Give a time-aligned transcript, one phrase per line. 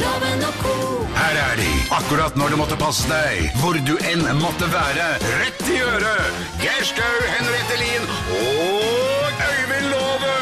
[0.00, 0.74] Loven og co.
[1.14, 5.06] Her er de, akkurat når du måtte passe deg, hvor du enn måtte være.
[5.42, 6.40] Rett i øret!
[6.62, 8.04] Geir Skau, Henriette Lien
[8.40, 10.36] og Øyvind Låve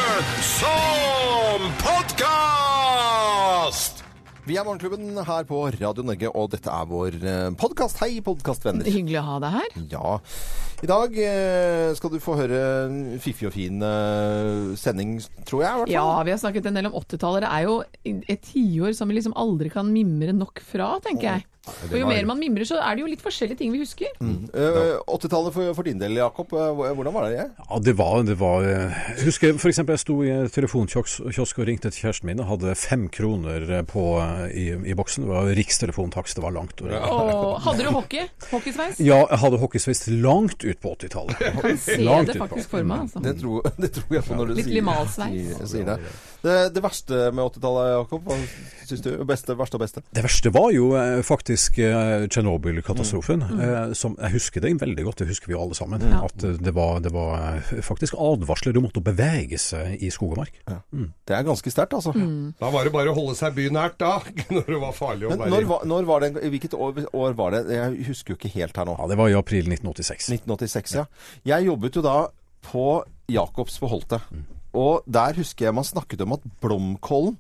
[0.49, 3.95] som podkast!
[4.49, 7.13] Vi er Morgenklubben her på Radio Norge, og dette er vår
[7.61, 8.01] podkast.
[8.03, 8.89] Hei, podkastvenner.
[8.91, 9.71] Hyggelig å ha deg her.
[9.93, 10.09] Ja.
[10.83, 12.59] I dag eh, skal du få høre
[12.89, 15.15] en fiffig og fin eh, sending,
[15.47, 15.87] tror jeg.
[15.87, 17.47] i Ja, vi har snakket en del om 80-tallet.
[17.47, 17.79] Det er jo
[18.35, 21.47] et tiår som vi liksom aldri kan mimre nok fra, tenker jeg.
[21.63, 24.09] Og jo mer man mimrer, så er det jo litt forskjellige ting vi husker.
[24.19, 26.51] Eh, 80-tallet for, for din del, Jakob.
[26.51, 27.45] Hvordan var det?
[27.61, 29.79] Ja, det var, det var Jeg husker f.eks.
[29.79, 31.23] jeg sto i telefonkiosk
[31.63, 34.03] og ringte til kjæresten min og hadde fem kroner på,
[34.51, 35.29] i, i boksen.
[35.29, 36.83] Det var rikstelefontakst, det var langt.
[36.83, 38.27] Og, Og hadde du hockey?
[38.51, 38.99] Hockeysveis?
[38.99, 41.43] ja, jeg hadde hockeysveis langt ut på 80-tallet.
[41.61, 41.97] Kan se
[42.29, 43.23] det faktisk for meg, altså.
[43.25, 45.99] Det tror, det tror jeg på når du sier, sier det.
[46.47, 46.57] Det.
[46.77, 48.27] Det verste med 80-tallet, Jakob?
[48.29, 48.37] Hva
[48.89, 49.11] syns du?
[49.29, 50.03] Beste, verste og beste?
[50.15, 53.45] Det verste var jo eh, faktisk eh, Tsjernobyl-katastrofen.
[53.49, 53.61] Mm.
[53.63, 53.95] Mm.
[53.99, 56.03] som Jeg husker det veldig godt, det husker vi jo alle sammen.
[56.11, 56.23] Ja.
[56.27, 60.59] At det var, det var faktisk advarsler om å bevege seg i skog og mark.
[61.27, 62.15] Det er ganske sterkt, altså.
[62.17, 62.53] Mm.
[62.61, 64.17] Da var det bare å holde seg bynært da,
[64.55, 67.37] når det var farlig å Men være når, var- når var det, hvilket år, år
[67.39, 67.65] var det?
[67.77, 68.99] Jeg husker jo ikke helt her nå.
[69.01, 70.31] Ja, Det var i april 1986.
[70.37, 71.07] 1986, ja.
[71.55, 72.17] Jeg jobbet jo da
[72.63, 72.87] på
[73.33, 74.21] Jacobs på Holte.
[74.75, 77.39] Og der husker jeg man snakket om at blomkålen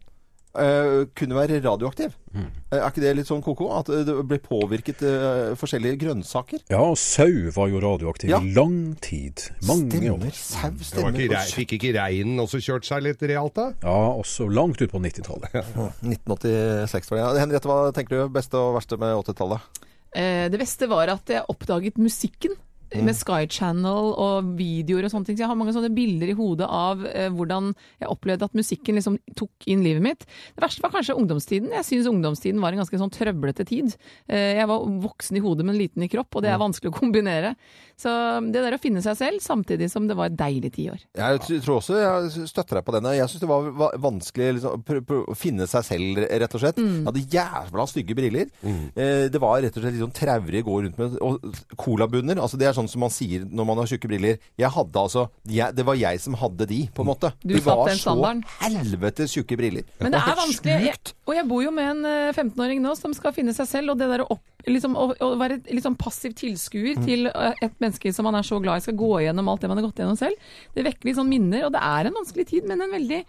[0.52, 2.10] Uh, kunne være radioaktiv.
[2.36, 2.42] Eh,
[2.76, 3.70] er ikke det litt sånn ko-ko?
[3.72, 6.60] At eh, det ble påvirket uh, forskjellige grønnsaker?
[6.68, 8.36] Ja, og sau var jo radioaktiv Ja.
[8.44, 9.46] i lang tid.
[9.64, 10.28] Mange år.
[10.28, 10.36] Stemmer.
[10.36, 11.16] Sau stemmer.
[11.16, 13.70] ikke, rei- fikk ikke reinen også kjørt seg litt realt da?
[13.80, 15.56] Ja, også langt ut på 90-tallet.
[16.04, 17.24] 1986 var det.
[17.24, 17.32] Ja.
[17.46, 18.28] Henriette, hva tenker du?
[18.36, 19.80] Beste og verste med 80-tallet?
[20.12, 22.60] Eh, Det beste var at jeg oppdaget musikken.
[23.00, 25.38] Med Sky Channel og videoer og sånne ting.
[25.38, 28.98] Så jeg har mange sånne bilder i hodet av eh, hvordan jeg opplevde at musikken
[28.98, 30.26] liksom tok inn livet mitt.
[30.26, 31.72] Det verste var kanskje ungdomstiden.
[31.78, 33.94] Jeg syns ungdomstiden var en ganske sånn trøblete tid.
[34.28, 36.98] Eh, jeg var voksen i hodet, men liten i kropp, og det er vanskelig å
[36.98, 37.54] kombinere.
[38.02, 38.10] Så
[38.50, 41.02] det der å finne seg selv, samtidig som det var et deilig tiår.
[41.18, 43.14] Jeg tror også jeg støtter deg på denne.
[43.14, 44.84] Jeg syns det var vanskelig liksom,
[45.32, 46.80] å finne seg selv, rett og slett.
[46.82, 48.50] Jeg hadde jævla stygge briller.
[48.66, 51.18] Eh, det var rett og slett litt sånn traurig å gå rundt med.
[51.22, 54.38] Og colabunner, altså det er sånn som man sier når man har tjukke briller.
[54.58, 57.32] Jeg hadde altså jeg, Det var jeg som hadde de, på en måte.
[57.42, 58.16] Du det var så
[58.62, 59.86] helvetes tjukke briller.
[60.00, 60.78] Men det er vanskelig.
[60.88, 63.94] Jeg, og jeg bor jo med en eh, 15-åring nå som skal finne seg selv,
[63.94, 67.62] og det der å, opp, liksom, å, å være liksom sånn passiv tilskuer til eh,
[67.64, 69.88] et menneske som man er så glad i skal gå gjennom alt det man har
[69.88, 72.84] gått gjennom selv, det vekker litt sånn minner, og det er en vanskelig tid, men
[72.84, 73.22] en veldig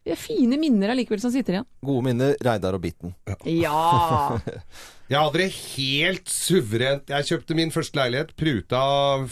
[0.00, 1.66] det er fine minner allikevel som sitter igjen.
[1.84, 3.12] Gode minner, Reidar og Bitten.
[3.44, 4.40] Ja!
[5.10, 7.08] Jeg hadde det helt suverent.
[7.10, 8.82] Jeg kjøpte min første leilighet, pruta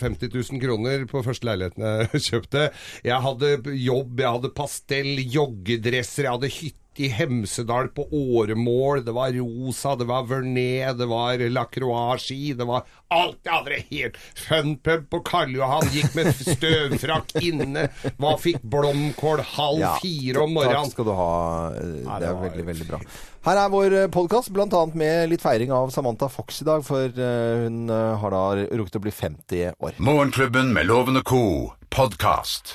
[0.00, 2.65] 50 000 kroner på første leiligheten jeg kjøpte.
[3.06, 3.53] Jeg hadde
[3.84, 9.05] jobb, jeg hadde pastell, joggedresser, jeg hadde hytte i Hemsedal på åremål.
[9.07, 13.39] Det var rosa, det var Vernet, det var Lacroix-ski, det var alt.
[13.45, 14.17] det hadde helt
[14.49, 17.87] Funpub på Karl Johan, gikk med støvfrakk inne,
[18.19, 20.91] hva fikk blomkål halv Ja, fire om Takk morgenen.
[20.93, 21.33] skal du ha.
[21.73, 23.01] Eh, Det det er var- veldig, veldig bra.
[23.49, 24.87] Her er vår podkast, bl.a.
[24.95, 26.85] med litt feiring av Samantha Fox i dag.
[26.85, 28.45] For eh, hun eh, har da
[28.77, 29.93] rukket å bli 50 år.
[29.99, 31.73] Morgenklubben med Lovende co.
[31.89, 32.75] podkast.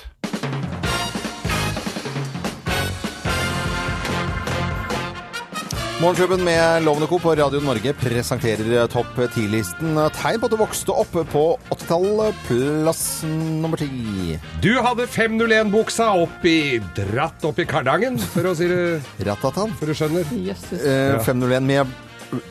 [6.03, 7.19] Morgenklubben med Lovende Co.
[7.19, 9.95] på Radio Norge presenterer eh, topp 10-listen.
[10.11, 12.41] Tegn på at du vokste opp på 80-tallet.
[12.49, 14.35] Plass nummer ti.
[14.59, 18.83] Du hadde 501-buksa oppi dratt oppi kardangen, for å si det
[19.29, 19.71] Ratatan.
[19.79, 20.27] for du skjønner.
[20.43, 20.83] Jøsses.
[20.83, 21.95] Eh, 501 med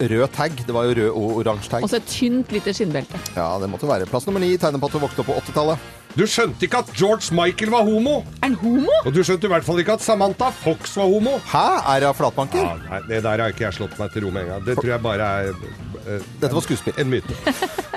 [0.01, 0.57] rød tag.
[0.65, 1.85] Det var jo rød og oransje tag.
[1.85, 3.21] Og så et tynt lite skinnbelte.
[3.37, 4.09] Ja, det måtte være.
[4.09, 4.55] Plass nummer ni.
[4.57, 5.93] Tegner på at du vokste opp på 80-tallet.
[6.13, 8.19] Du skjønte ikke at George Michael var homo!
[8.45, 8.93] En homo?
[9.07, 11.39] Og du skjønte i hvert fall ikke at Samantha Fox var homo!
[11.49, 11.65] Hæ?
[11.95, 12.61] Er hun flatbanker?
[12.67, 14.67] Ja, nei, Det der har ikke jeg slått meg til ro med engang.
[14.67, 16.99] Det tror jeg bare er uh, Dette var skuespill.
[17.01, 17.39] en myte.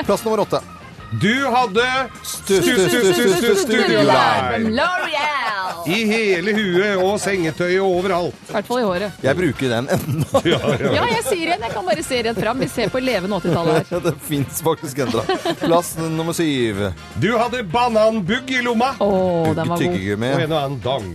[0.07, 0.63] Plass nummer åtte.
[1.11, 1.83] Du hadde
[2.23, 4.57] Stu- stu- stu- stu- stu- Studio Live.
[4.73, 5.87] L'Oreal!
[5.87, 8.33] I hele huet og sengetøyet og overalt.
[8.49, 9.19] I hvert fall i håret.
[9.23, 10.41] Jeg bruker den ennå.
[10.95, 11.61] Ja, jeg sier igjen.
[11.67, 12.59] Jeg kan bare se rett fram.
[12.63, 13.99] Vi ser på levende 80-tallet her.
[14.09, 15.23] Det fins faktisk ennå.
[15.61, 16.81] Plass nummer syv.
[17.21, 18.93] Du hadde bananbugg i lomma!
[18.99, 19.11] Å,
[19.53, 19.83] den var god.
[19.85, 20.31] Tyggegummi.
[20.35, 21.11] Og en og annen dang.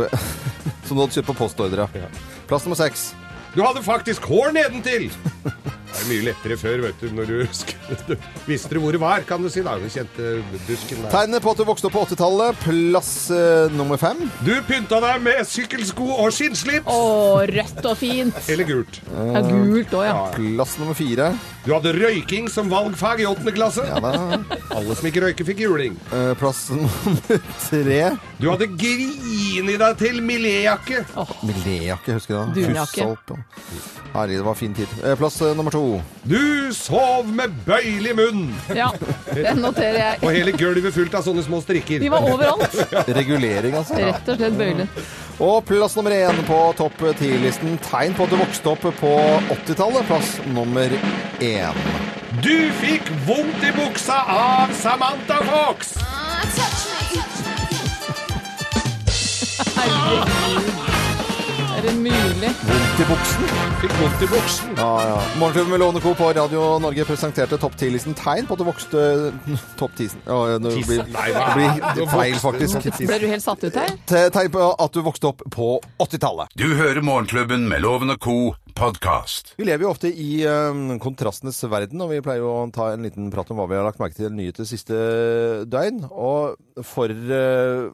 [0.86, 1.88] Som du hadde kjøpt på postordre.
[2.50, 3.10] Plass nummer seks.
[3.56, 5.10] Du hadde faktisk hår nedentil!
[5.90, 8.16] Det er mye lettere før, vet du, når du skal
[8.46, 9.74] Visste du hvor det var, kan du si da?
[9.80, 10.30] Den kjente
[10.68, 11.10] busken der.
[11.12, 12.60] Tegnet på at du vokste opp på 80-tallet.
[12.62, 14.22] Plass eh, nummer fem.
[14.46, 16.88] Du pynta deg med sykkelsko og skinnslips!
[16.90, 18.38] Å, rødt og fint.
[18.52, 19.00] Eller gult.
[19.10, 20.16] Ja, gult òg, ja.
[20.38, 21.32] Plass nummer fire.
[21.66, 23.84] Du hadde røyking som valgfag i åttende klasse.
[23.90, 24.40] Ja, da.
[24.76, 25.98] Alle som ikke røyker, fikk juling.
[26.14, 28.02] Eh, Plass nummer tre.
[28.40, 31.02] Du hadde grini deg til miléjakke.
[31.44, 32.64] Miléjakke, husker du det?
[32.70, 33.08] Dunjakke.
[34.14, 34.90] Herlig, det var fin tid.
[35.04, 36.00] Eh, Plass eh, nummer to.
[36.26, 38.46] Du sov med bøylig munn.
[38.74, 38.88] ja.
[39.30, 40.22] Den noterer jeg.
[40.24, 42.00] Og hele gulvet fullt av sånne små strikker.
[42.02, 42.74] De var overalt.
[43.20, 44.00] Regulering, altså.
[44.00, 44.88] Rett og slett bøylig.
[45.40, 47.76] Og plass nummer én på topp ti-listen.
[47.86, 49.12] Tegn på at du vokste opp på
[49.60, 50.08] 80-tallet.
[50.10, 50.96] Plass nummer
[51.44, 51.84] én.
[52.40, 55.94] Du fikk vondt i buksa av Samantha Fox.
[61.76, 62.50] Er det mulig?
[62.68, 63.44] Vondt i buksen.
[63.80, 64.74] Fikk vondt i buksen.
[64.76, 65.20] Ja, ja.
[65.40, 66.12] Morgenklubben med Lovende Co.
[66.14, 69.04] på Radio Norge presenterte topp 10-listen tegn på at du vokste
[69.80, 72.90] Topp 10 ja, det blir, det blir feil, faktisk.
[73.00, 73.94] Ble du helt satt ut her?
[74.10, 75.70] Tegn på at du vokste opp på
[76.04, 76.52] 80-tallet.
[76.60, 78.36] Du hører Morgenklubben med Loven og Co.
[78.80, 79.52] podkast.
[79.58, 83.04] Vi lever jo ofte i eh, kontrastenes verden, og vi pleier jo å ta en
[83.04, 84.96] liten prat om hva vi har lagt merke til nyheter siste
[85.68, 86.06] døgn.
[86.08, 86.56] Og
[86.86, 87.92] for, uh,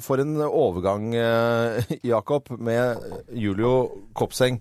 [0.00, 3.02] for en overgang, uh, Jakob, med
[3.36, 4.60] Julio Kopseng,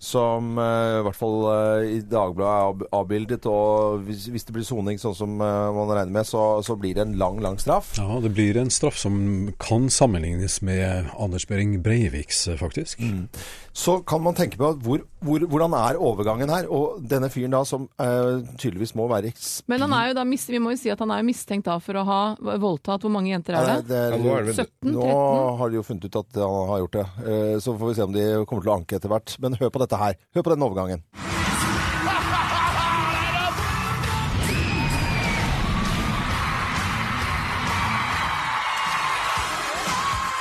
[0.00, 1.36] som uh, i hvert fall
[1.84, 3.48] i Dagbladet er avbildet.
[3.50, 7.04] Og hvis, hvis det blir soning sånn som man regner med, så, så blir det
[7.04, 7.92] en lang, lang straff.
[8.00, 12.96] Ja, det blir en straff som kan sammenlignes med Anders Behring Breiviks, faktisk.
[13.04, 13.50] faktisk.
[13.72, 16.66] Så kan man tenke på hvor, hvor, hvordan er overgangen her?
[16.70, 19.32] Og denne fyren da som uh, tydeligvis må være
[19.68, 21.78] Men han er jo da, mis- vi må jo si at han er mistenkt da
[21.82, 23.02] for å ha voldtatt.
[23.02, 23.88] Hvor mange jenter er Ja, det?
[23.88, 24.70] det er- Ja, nå er det 17?
[24.92, 24.92] 13?
[24.94, 27.06] Nå har de jo funnet ut at han har gjort det.
[27.26, 29.36] Uh, Så får vi se om de kommer til å anke etter hvert.
[29.40, 30.14] Men hør på dette her.
[30.34, 31.02] Hør på den overgangen.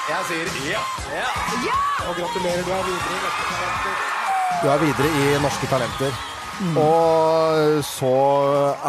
[0.09, 0.81] Jeg sier ja.
[2.09, 3.78] Og gratulerer, du er videre i Talenter.
[4.59, 6.15] Du er videre i Norske Talenter.
[6.75, 8.09] Og så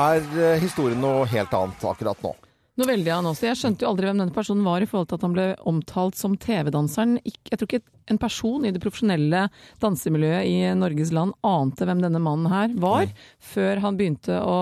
[0.02, 0.24] er
[0.58, 2.32] historien noe helt annet akkurat nå.
[2.80, 3.46] Noe veldig annet også.
[3.46, 6.18] Jeg skjønte jo aldri hvem denne personen var i forhold til at han ble omtalt
[6.18, 7.20] som TV-danseren.
[7.22, 9.44] Jeg tror ikke en person i det profesjonelle
[9.84, 13.06] dansemiljøet i Norges land ante hvem denne mannen her var,
[13.52, 14.58] før han begynte å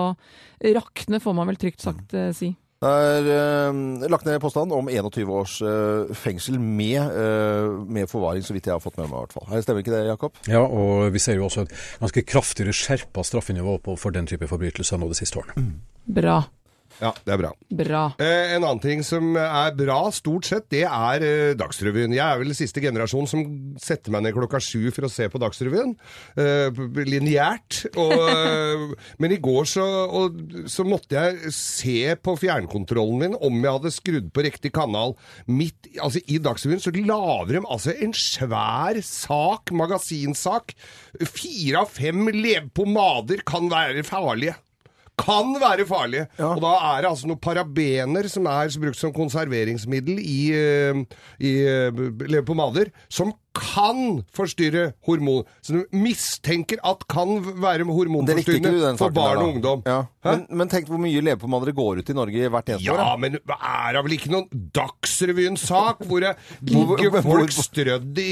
[0.77, 2.53] rakne, får man vel trygt sagt eh, si.
[2.79, 8.45] Det er eh, lagt ned påstand om 21 års eh, fengsel med, eh, med forvaring,
[8.45, 9.47] så vidt jeg har fått med meg i hvert fall.
[9.51, 10.39] Her Stemmer ikke det, Jakob?
[10.47, 14.47] Ja, og vi ser jo også et ganske kraftigere skjerpa straffenivå på for den type
[14.47, 15.73] forbrytelser nå de siste årene.
[16.07, 16.37] Bra.
[16.99, 17.51] Ja, det er bra.
[17.79, 18.01] Bra.
[18.19, 22.15] Eh, en annen ting som er bra, stort sett, det er eh, Dagsrevyen.
[22.15, 23.45] Jeg er vel siste generasjon som
[23.79, 25.95] setter meg ned klokka sju for å se på Dagsrevyen.
[26.39, 27.85] Eh, Lineært.
[28.09, 28.83] Eh,
[29.21, 29.83] men i går så,
[30.15, 30.37] og,
[30.71, 35.15] så måtte jeg se på fjernkontrollen min om jeg hadde skrudd på riktig kanal.
[35.49, 40.73] Midt, altså I Dagsrevyen så lager de altså en svær sak, magasinsak.
[41.21, 44.57] Fire av fem levepomader kan være farlige
[45.19, 46.27] kan være farlige.
[46.41, 51.05] Og da er det altså noen parabener som er brukt som konserveringsmiddel i, i,
[51.49, 55.43] i eh, leverpomader, som kan forstyrre hormon.
[55.65, 59.81] Så du mistenker at kan være hormonforstyrrende for barn og ungdom.
[59.87, 60.03] Ja.
[60.25, 62.99] Men, men tenk hvor mye levepomader det går ut i Norge hvert eneste år.
[63.01, 66.33] Ja, men er det vel ikke noen Dagsrevyen-sak hvor det
[66.69, 68.29] ligger folk strødd i,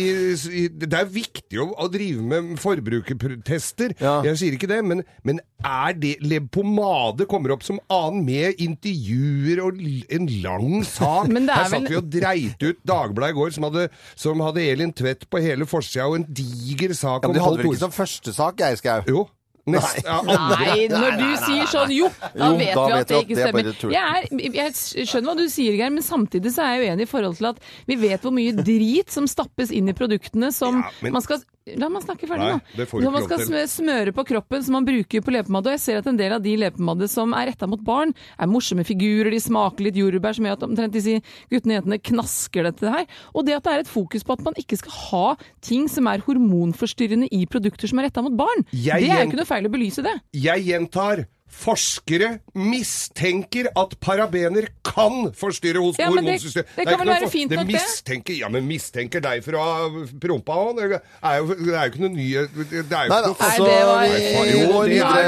[0.61, 3.95] i Det er viktig å, å drive med forbrukertester.
[4.03, 4.19] Ja.
[4.27, 9.63] Jeg sier ikke det, men, men er det Leppepomade kommer opp som annen med intervjuer
[9.65, 11.31] og en lang sak?
[11.31, 13.87] Men det er Her satt vel- vi og dreit ut Dagbladet i går, som hadde,
[14.19, 17.41] som hadde Elin Tvedt på hele forsida, og en diger sak Ja, men om de
[17.45, 19.01] Halvt vel ikke som første sak, Geir Skau?
[19.07, 19.27] Jo.
[19.67, 20.21] Nest, ja.
[20.23, 23.35] Nei, når du sier sånn, jo, da Jo, vet da vi vet at det ikke
[23.35, 23.71] det er stemmer.
[23.81, 23.91] tull.
[23.91, 27.09] Jeg, er, jeg skjønner hva du sier, Geir, men samtidig så er jeg uenig i
[27.11, 30.93] forhold til at vi vet hvor mye drit som stappes inn i produktene som Ja,
[31.03, 31.43] men- man skal
[31.75, 32.85] La meg snakke ferdig, Nei, da.
[32.87, 35.71] ikke man skal smøre på kroppen som man bruker på leppepomade.
[35.71, 38.51] Og jeg ser at en del av de leppepomade som er retta mot barn, er
[38.51, 41.19] morsomme figurer, de smaker litt jordbær, som gjør at omtrent disse
[41.51, 43.07] guttene og jentene knasker dette her.
[43.33, 45.25] Og det at det er et fokus på at man ikke skal ha
[45.65, 48.63] ting som er hormonforstyrrende i produkter som er retta mot barn.
[48.71, 50.15] Jeg det er jo ikke noe feil å belyse det.
[50.37, 51.27] Jeg gjentar.
[51.47, 56.67] Forskere mistenker at parabener kan forstyrre hos Ja, hormonsystemet.
[56.75, 58.37] det- det kan vel være for- fint det nok, det.
[58.37, 59.89] Ja, men mistenker deg for å ha
[60.19, 60.75] prompa òg?
[60.77, 64.07] Det, er jo- ikke noe nye Det er jo ikke noe altså, det var- vi
[64.07, 65.23] Jo, det- videre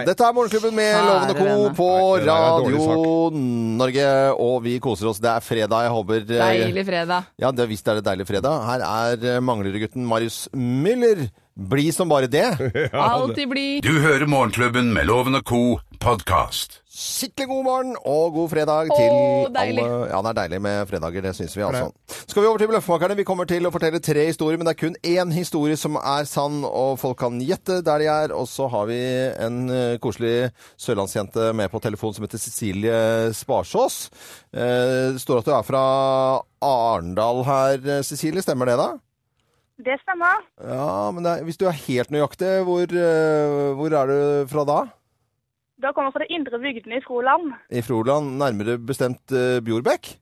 [0.00, 0.04] er.
[0.06, 1.70] Dette er Morgenklubben med Lovende Co.
[1.74, 5.18] på Radio Norge, og vi koser oss.
[5.18, 7.26] Det er fredag, jeg håper eh, Deilig fredag.
[7.38, 8.64] Ja, det, visst er det deilig fredag.
[8.64, 12.58] Her er Manglerudgutten Marius Müller Bli som bare det.
[12.92, 13.82] Alltid blid.
[13.86, 15.60] Du hører Morgenklubben med Loven og co.
[16.02, 16.80] podkast.
[16.94, 19.14] Skikkelig god morgen og god fredag til
[19.54, 19.82] deilig.
[19.82, 20.08] alle.
[20.10, 21.88] Ja, det er deilig med fredager, det syns vi altså.
[22.26, 23.16] Skal vi over til Bløffmakerne?
[23.18, 26.26] Vi kommer til å fortelle tre historier, men det er kun én historie som er
[26.28, 28.34] sann, og folk kan gjette der de er.
[28.34, 28.98] Og så har vi
[29.46, 34.10] en eh, koselig sørlandsjente med på telefon som heter Cecilie Sparsås.
[34.54, 35.84] Eh, det står at du er fra
[36.66, 38.42] Arendal her, eh, Cecilie.
[38.42, 38.92] Stemmer det, da?
[39.82, 40.42] Det stemmer.
[40.62, 44.18] Ja, men det er, hvis du er helt nøyaktig, hvor, eh, hvor er du
[44.52, 44.82] fra da?
[45.82, 47.56] Da kommer jeg fra det indre bygdene i Froland.
[47.74, 50.14] I Froland, nærmere bestemt uh, Bjorbekk?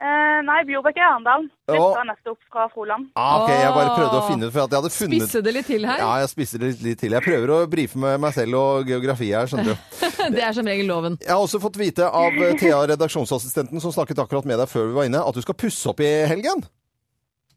[0.00, 1.42] Eh, nei, Bjorbekk er Arendal.
[1.68, 3.10] Flytta nettopp fra Froland.
[3.20, 5.24] Ah, ok, jeg bare prøvde å finne ut, for at jeg hadde funnet...
[5.24, 6.00] Spisse det litt til her.
[6.00, 7.16] Ja, jeg spisser det litt, litt til.
[7.16, 9.90] Jeg prøver å brife med meg selv og geografi her, skjønner du.
[10.36, 11.16] Det er som regel loven.
[11.20, 14.88] Jeg har også fått vite av eh, Thea, redaksjonsassistenten, som snakket akkurat med deg før
[14.88, 16.64] vi var inne, at du skal pusse opp i helgen.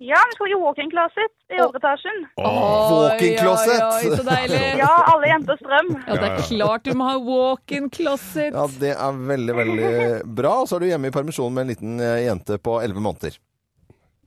[0.02, 2.24] Ja, vi skal i walk-in closet i overetasjen.
[2.42, 3.78] Walk-in closet.
[3.78, 4.62] Oi, oi, så deilig.
[4.84, 5.92] Ja, alle jenters drøm.
[6.08, 8.56] Ja, det er klart du må ha walk-in closet.
[8.58, 9.92] Ja, det er veldig, veldig
[10.40, 10.56] bra.
[10.64, 13.38] Og så er du hjemme i permisjon med en liten eh, jente på 11 måneder.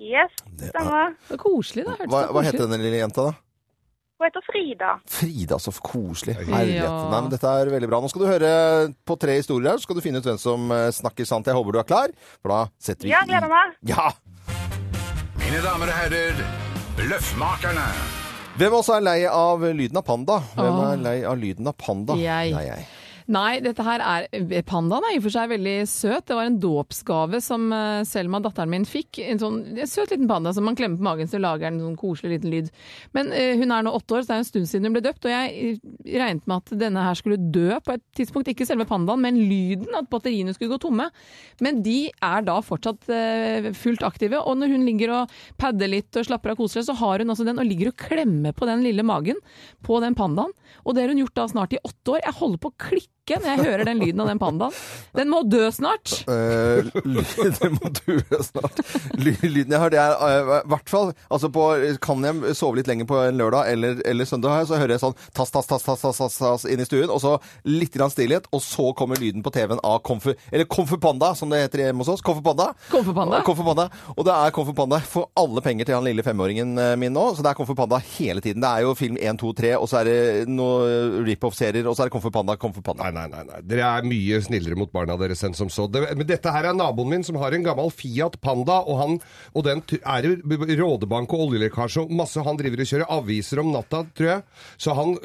[0.00, 1.16] Yes, det stemmer.
[1.28, 1.96] Så koselig, da.
[2.12, 3.36] Hva, hva heter denne lille jenta, da?
[4.16, 4.90] Hun heter Frida.
[5.12, 6.38] Frida, så koselig.
[6.38, 6.46] Ja.
[6.54, 6.94] Herlighet.
[7.10, 8.00] Nei, men dette er veldig bra.
[8.00, 8.52] Nå skal du høre
[9.08, 11.50] på tre historier her, så skal du finne ut hvem som eh, snakker sant.
[11.50, 13.76] Jeg håper du er klar, for da setter vi Ja, gleder meg.
[13.92, 14.08] Ja!
[15.46, 16.38] Mine damer og herrer,
[17.06, 17.84] Løffmakerne.
[18.58, 20.40] Hvem også er lei av lyden av panda?
[20.56, 22.16] Hvem er lei av lyden av panda?
[22.18, 22.50] Jeg.
[22.56, 22.86] Nei, jeg.
[23.26, 26.28] Nei, dette her er Pandaen er i og for seg veldig søt.
[26.28, 29.18] Det var en dåpsgave som eh, Selma, datteren min, fikk.
[29.24, 31.88] En sånn en søt liten panda som man klemmer på magen så lager den en
[31.88, 32.70] sånn koselig liten lyd.
[33.18, 35.02] Men eh, hun er nå åtte år, så det er en stund siden hun ble
[35.08, 35.26] døpt.
[35.26, 35.80] Og jeg eh,
[36.20, 38.52] regnet med at denne her skulle dø på et tidspunkt.
[38.52, 39.90] Ikke selve pandaen, men lyden.
[39.98, 41.08] At batteriene skulle gå tomme.
[41.66, 44.38] Men de er da fortsatt eh, fullt aktive.
[44.46, 47.26] Og når hun ligger og padder litt og slapper av og koser seg, så har
[47.26, 49.42] hun altså den og ligger og klemmer på den lille magen
[49.82, 50.54] på den pandaen.
[50.86, 52.22] Og det har hun gjort da snart i åtte år.
[52.22, 54.72] Jeg holder på å klikke når jeg hører den lyden av den pandaen.
[55.16, 56.12] Den må dø snart.
[56.26, 58.78] Uh, lyden må dø snart.
[59.18, 61.62] Ly- Lyden jeg har, det er i i hvert fall altså på,
[62.02, 65.02] Kan jeg sove litt lenger på en lørdag eller, eller søndag, her, så hører jeg
[65.02, 68.10] sånn tass, tass, tass, tass, tass, tass, tass inn i stuen, og så litt grann
[68.12, 71.86] stillhet, og så kommer lyden på TV-en av Komfu Eller Komfu Panda, som det heter
[71.86, 72.22] hjemme hos oss.
[72.26, 72.68] Komfu Panda.
[72.92, 73.40] Komfu-panda.
[73.46, 73.88] Komfu Panda.
[74.16, 77.28] Og det er Komfu Panda for alle penger til han lille femåringen eh, min nå,
[77.36, 78.62] så det er Komfu Panda hele tiden.
[78.64, 80.18] Det er jo film 1, 2, 3, og så er det
[80.50, 83.08] noen rip-off-serier, og så er det Komfu Panda, Komfu Panda.
[83.08, 83.60] Nei, nei, nei, nei.
[83.66, 85.88] Dere er mye snillere mot barna deres enn som så.
[85.90, 89.16] Det, men dette her er naboen min som har en gammel Fiat Panda, og, han,
[89.56, 92.44] og den er b- rådebank og oljelekkasje og masse.
[92.46, 94.44] Han driver og kjører aviser om natta, tror jeg.
[94.82, 95.16] Så han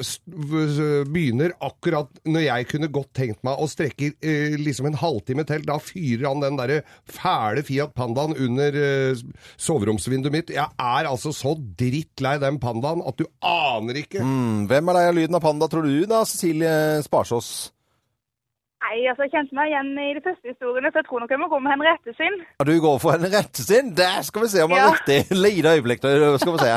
[1.12, 5.64] begynner akkurat når jeg kunne godt tenkt meg å strekke eh, liksom en halvtime til.
[5.68, 6.80] Da fyrer han den derre
[7.10, 9.22] fæle Fiat Pandaen under eh,
[9.60, 10.54] soveromsvinduet mitt.
[10.54, 14.22] Jeg er altså så drittlei den pandaen at du aner ikke.
[14.24, 17.52] Mm, Hvem er lei av lyden av panda, tror du da, Cecilie Sparsås?
[18.82, 21.38] Nei, altså, jeg kjente meg igjen i de første historiene, så jeg tror nok jeg
[21.40, 22.34] må gå med Henriette sin.
[22.58, 23.92] Ja, Du går for en rette sin?
[23.94, 24.86] Der skal vi se om han Ja.
[24.90, 25.18] er riktig.
[25.38, 26.08] Lite øyeblikk, da
[26.42, 26.72] skal vi se.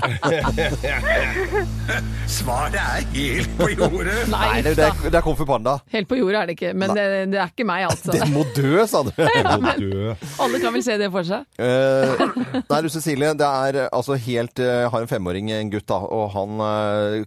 [2.35, 4.15] Svaret er helt på jordet.
[4.29, 5.74] Nei, Nei, det, det, er, det er Kung Fu Panda.
[5.93, 8.09] Helt på jordet er det ikke, men det, det er ikke meg, altså.
[8.15, 9.12] Den må dø, sa du.
[10.45, 11.41] Alle kan vel se det for seg.
[11.57, 11.63] Uh,
[12.69, 16.25] nei, du Cecilie, det er altså helt uh, Har en femåring, en gutt, da, og
[16.35, 16.65] han uh,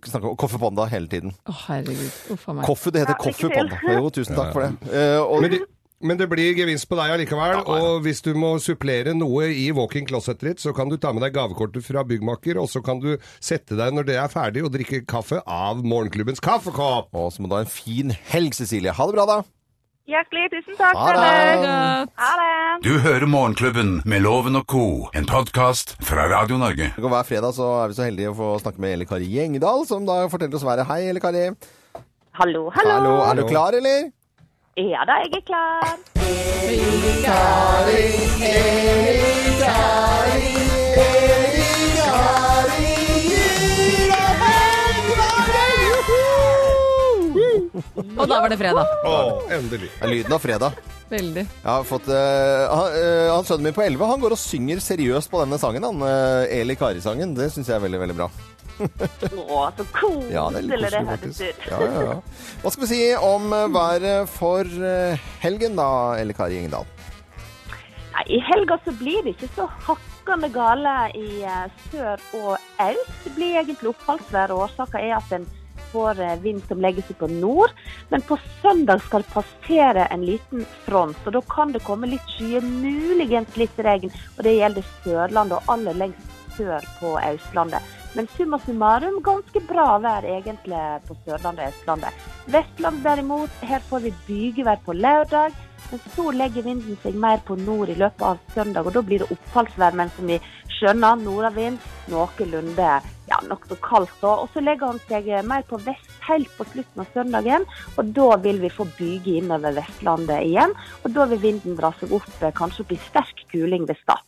[0.06, 1.30] snakker om Koffe Panda hele tiden.
[1.48, 2.12] Å, herregud.
[2.34, 2.64] Uff a meg.
[2.68, 3.46] Koffe, det heter Ja, Koffe.
[3.54, 3.76] Panda.
[3.98, 4.67] Jo, tusen takk for det.
[4.92, 5.60] Eh, og, Men det,
[6.00, 7.62] men det blir gevinst på deg allikevel.
[7.74, 11.24] Og hvis du må supplere noe i walk-in closetet ditt, så kan du ta med
[11.26, 14.72] deg gavekortet fra byggmaker, og så kan du sette deg når det er ferdig, og
[14.76, 17.10] drikke kaffe av morgenklubbens kaffekopp.
[17.12, 18.94] og så må du ha en fin helg, Cecilie.
[18.94, 19.40] Ha det bra, da.
[20.08, 20.96] Hjertelig tusen takk.
[20.96, 22.12] Ha det.
[22.16, 22.52] Ha det.
[22.86, 26.92] Du hører Morgenklubben med Loven og co., en podkast fra Radio Norge.
[26.96, 29.84] Og Hver fredag så er vi så heldige å få snakke med Elle Kari Gjengdal,
[29.90, 30.88] som da forteller oss været.
[30.88, 31.42] Hei, Elle Kari.
[32.38, 32.94] Hallo, hallo.
[32.94, 34.08] Hallo, er du klar, eller?
[34.78, 35.98] Ja da, jeg er klar.
[48.18, 48.94] Og da var det fredag.
[49.06, 49.16] Å,
[49.58, 49.90] endelig.
[49.94, 50.78] Det er lyden av fredag.
[51.08, 51.44] Veldig.
[51.48, 54.82] Jeg har fått eh, han, eh, han Sønnen min på 11 han går og synger
[54.84, 55.86] seriøst på denne sangen.
[55.88, 57.32] Han, uh, Eli Kari-sangen.
[57.38, 58.28] Det syns jeg er veldig veldig bra.
[58.78, 61.40] Å, så koselig Ja, det er litt koselig, hørtes faktisk.
[61.42, 61.66] ut.
[61.70, 62.52] Ja, ja, ja.
[62.62, 65.88] Hva skal vi si om eh, været for eh, helgen, da,
[66.20, 66.86] Eli Kari Ingedal?
[68.14, 72.52] Nei, I helga så blir det ikke så hakkende gale i eh, sør og
[72.86, 73.16] øst.
[73.24, 74.54] Det blir egentlig oppholdsvær.
[74.54, 75.48] og Årsaken er at en
[75.92, 77.74] får eh, vind som legger seg på nord.
[78.12, 82.34] Men på søndag skal det passere en liten front, og da kan det komme litt
[82.36, 84.12] skyer, muligens litt regn.
[84.36, 87.97] Og det gjelder Sørlandet og aller lengst sør på Østlandet.
[88.16, 92.28] Men summa summarum ganske bra vær egentlig på Sørlandet og Østlandet.
[92.54, 95.56] Vestland derimot, her får vi bygevær på lørdag.
[95.90, 99.22] Men så legger vinden seg mer på nord i løpet av søndag, og da blir
[99.22, 99.96] det oppfallsvær.
[99.96, 100.36] Men som vi
[100.78, 101.78] skjønner, nordavind
[102.12, 102.90] noenlunde
[103.28, 104.20] ja, nokså kaldt.
[104.24, 108.30] Og så legger han seg mer på vest helt på slutten av søndagen, og da
[108.44, 110.74] vil vi få byge innover Vestlandet igjen.
[111.04, 114.27] Og da vil vinden dra seg opp, eh, kanskje opp i sterk kuling ved Stad.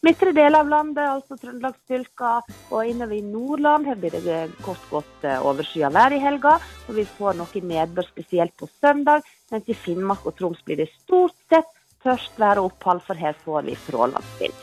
[0.00, 2.28] Midtre del av landet, altså Trøndelagsfylka
[2.72, 6.54] og innover i Nordland, her blir det kort godt overskya overskyet vær i helga.
[6.88, 10.88] Og vi får noe nedbør spesielt på søndag, mens i Finnmark og Troms blir det
[10.94, 11.68] stort sett
[12.00, 14.56] tørst vær og opphold, for her får vi frålandsvind.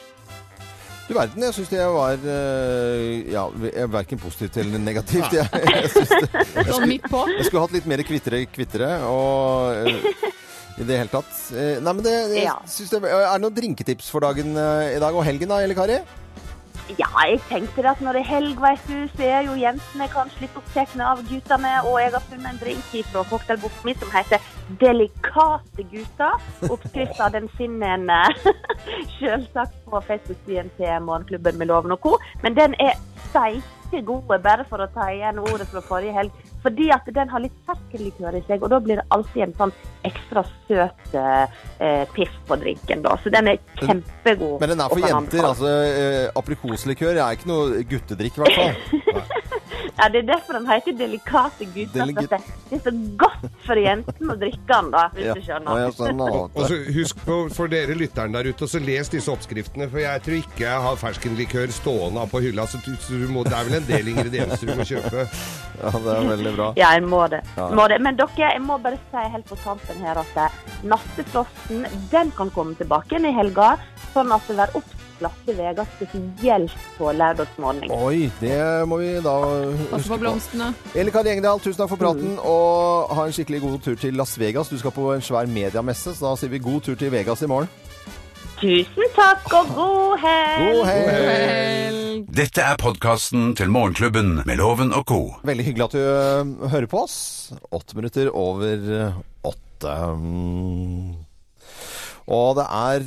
[1.08, 3.46] Du verden, jeg syns det var eh, ja,
[3.94, 5.30] verken positivt eller negativt.
[5.38, 6.98] Jeg, jeg, det, jeg, skulle,
[7.38, 10.34] jeg skulle hatt litt mer kvittere kvittere og eh,
[10.78, 11.34] i det hele tatt.
[11.54, 12.56] Eh, Nei, men det, jeg Ja.
[12.62, 16.00] det Er det noen drinketips for dagen eh, i dag og helgen da, Elle Kari?
[16.96, 20.06] Ja, jeg tenkte det at når det er helg, vet du, så er jo jentene
[20.08, 21.74] kanskje litt opptatt av guttene.
[21.84, 24.40] Og jeg har funnet en drink fra cocktailboka mi som heter
[24.80, 26.38] Delikate gutter.
[26.70, 28.08] Oppskrifta den finner en
[29.20, 32.16] selvsagt på Facebook-siden til Morgenklubben med Loven og co.
[32.44, 32.96] Men den er
[33.30, 36.32] steike god, bare for å ta igjen ordet fra forrige helg.
[36.68, 39.72] Fordi at den har litt ferskenlikør i seg, og da blir det alltid en sånn
[40.08, 43.06] ekstra søt eh, piff på drinken.
[43.06, 43.14] da.
[43.24, 44.58] Så den er kjempegod.
[44.60, 45.48] Men den er for jenter.
[45.48, 48.74] altså eh, Aprikoslikør er ikke noe guttedrikk, i hvert fall.
[49.98, 51.94] Ja, Det er derfor den heter Delikate gutter.
[52.06, 52.40] Delik det,
[52.70, 55.34] det er så godt for jentene å drikke den, da, hvis Ja.
[55.34, 55.80] du Ja, skjønner.
[55.82, 56.36] Ja, skjønner.
[56.54, 59.90] Og så Husk på, for dere lytteren der ute, så les disse oppskriftene.
[59.90, 62.68] For jeg tror ikke jeg har ferskenlikør stående på hylla.
[62.68, 65.28] Så du, du må, det er vel en del ingredienser du må kjøpe.
[65.78, 66.68] Ja, det er veldig bra.
[66.76, 67.44] Ja, jeg må det.
[67.56, 67.68] Ja.
[67.70, 68.00] må det.
[68.02, 70.56] Men dere, jeg må bare si helt på tampen her at eh,
[70.90, 73.76] nattefrosten den kan komme tilbake igjen i helga.
[74.14, 77.92] Sånn at det er opp glatte veier, spesielt på lørdagsmorgen.
[77.92, 78.60] Oi, det
[78.90, 80.20] må vi da huske på på.
[80.26, 80.72] blomstene.
[80.96, 84.38] Eli Kari Engdahl, tusen takk for praten, og ha en skikkelig god tur til Las
[84.40, 84.70] Vegas.
[84.70, 87.50] Du skal på en svær mediamesse, så da sier vi god tur til Vegas i
[87.52, 87.70] morgen.
[88.58, 90.64] Tusen takk og god helg!
[90.74, 91.18] God helg!
[91.28, 92.26] Helg.
[92.34, 95.20] Dette er podkasten til Morgenklubben med Loven og co.
[95.46, 97.18] Veldig hyggelig at du hører på oss.
[97.70, 99.14] Åtte minutter over
[99.46, 99.94] åtte.
[102.28, 103.04] Og det er,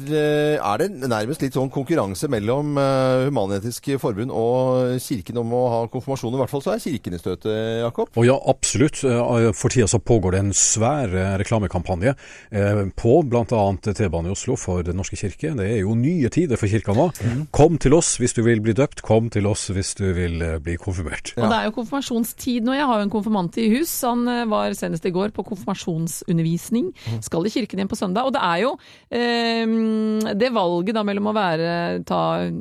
[0.64, 2.84] er det nærmest litt sånn konkurranse mellom ø,
[3.28, 6.32] Human-Etisk Forbund og Kirken om å ha konfirmasjon.
[6.36, 7.50] I hvert fall så er Kirken i støtet,
[7.82, 8.08] Jakob.
[8.16, 9.02] Og ja, absolutt.
[9.04, 13.44] Eh, For tida så pågår det en svær eh, reklamekampanje eh, på bl.a.
[13.84, 15.52] T-banen i Oslo for Den norske kirke.
[15.58, 17.10] Det er jo nye tider for kirka nå.
[17.52, 20.56] Kom til oss hvis du vil bli døpt, kom til oss hvis du vil eh,
[20.64, 21.34] bli konfirmert.
[21.36, 22.78] Og det er jo konfirmasjonstid nå.
[22.78, 23.92] Jeg har jo en konfirmant i hus.
[24.08, 26.90] Han eh, var senest i går på konfirmasjonsundervisning.
[27.20, 28.30] Skal i kirken igjen på søndag.
[28.30, 31.70] Og det er jo eh, det valget da mellom å være,
[32.06, 32.20] ta,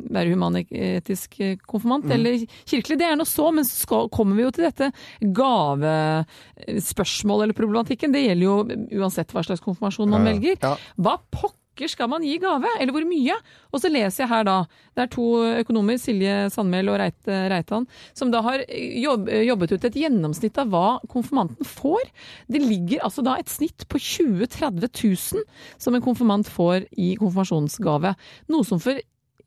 [0.10, 1.38] være humanetisk
[1.70, 3.52] konfirmant konfirmant eller kirkelig, det er nå så.
[3.56, 8.12] Men så kommer vi jo til dette gavespørsmålet eller problematikken.
[8.14, 8.58] Det gjelder jo
[9.02, 10.56] uansett hva slags konfirmasjon man velger.
[10.98, 13.38] Hva pokker skal man gi gave, eller hvor mye?
[13.72, 14.58] Og så leser jeg her da,
[14.98, 15.28] det er to
[15.62, 17.88] økonomer, Silje Sandmæl og Reite, Reitan,
[18.18, 22.12] som da har jobb, jobbet ut et gjennomsnitt av hva konfirmanten får.
[22.52, 24.90] Det ligger altså da et snitt på 20 000-30
[25.38, 25.46] 000
[25.80, 28.16] som en konfirmant får i konfirmasjonsgave.
[28.52, 29.00] Noe som for,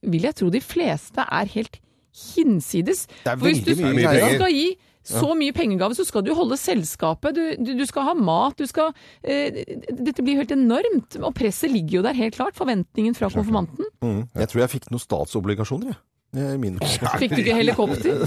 [0.02, 3.06] vil jeg tro, de fleste er helt hinsides.
[3.24, 4.88] Det er veldig mye penger.
[5.06, 8.68] Så mye pengegave, så skal du holde selskapet, du, du, du skal ha mat, du
[8.70, 11.18] skal eh, Dette blir helt enormt.
[11.20, 12.56] Og presset ligger jo der helt klart.
[12.58, 13.88] Forventningen fra konfirmanten.
[14.04, 14.24] Mm.
[14.38, 16.00] Jeg tror jeg fikk noen statsobligasjoner, jeg.
[16.32, 16.78] Eh, Min.
[17.20, 18.22] Fikk du ikke helikopter?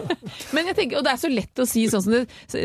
[0.56, 2.24] Men jeg tenker, og det er så lett å si sånn som det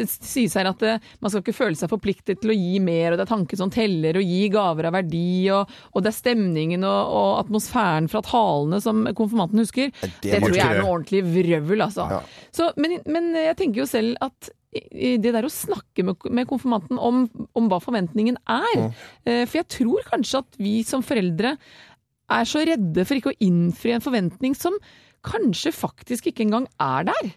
[0.10, 3.19] sies her, at eh, man skal ikke føle seg forpliktet til å gi mer, og
[3.19, 6.88] det er tanken som teller, og gi gaver av verdi, og, og det er stemningen
[6.89, 9.93] og, og atmosfæren fra talene som konfirmanten husker.
[10.02, 12.08] det Det, tror jeg er noe ordentlig vrøvl, altså.
[12.10, 12.47] Ja.
[12.49, 16.99] Så, men, men jeg tenker jo selv at det der å snakke med, med konfirmanten
[17.02, 17.23] om,
[17.58, 18.75] om hva forventningen er.
[18.78, 18.91] Mm.
[19.49, 21.56] For jeg tror kanskje at vi som foreldre
[22.31, 24.75] er så redde for ikke å innfri en forventning som
[25.25, 27.31] kanskje faktisk ikke engang er der.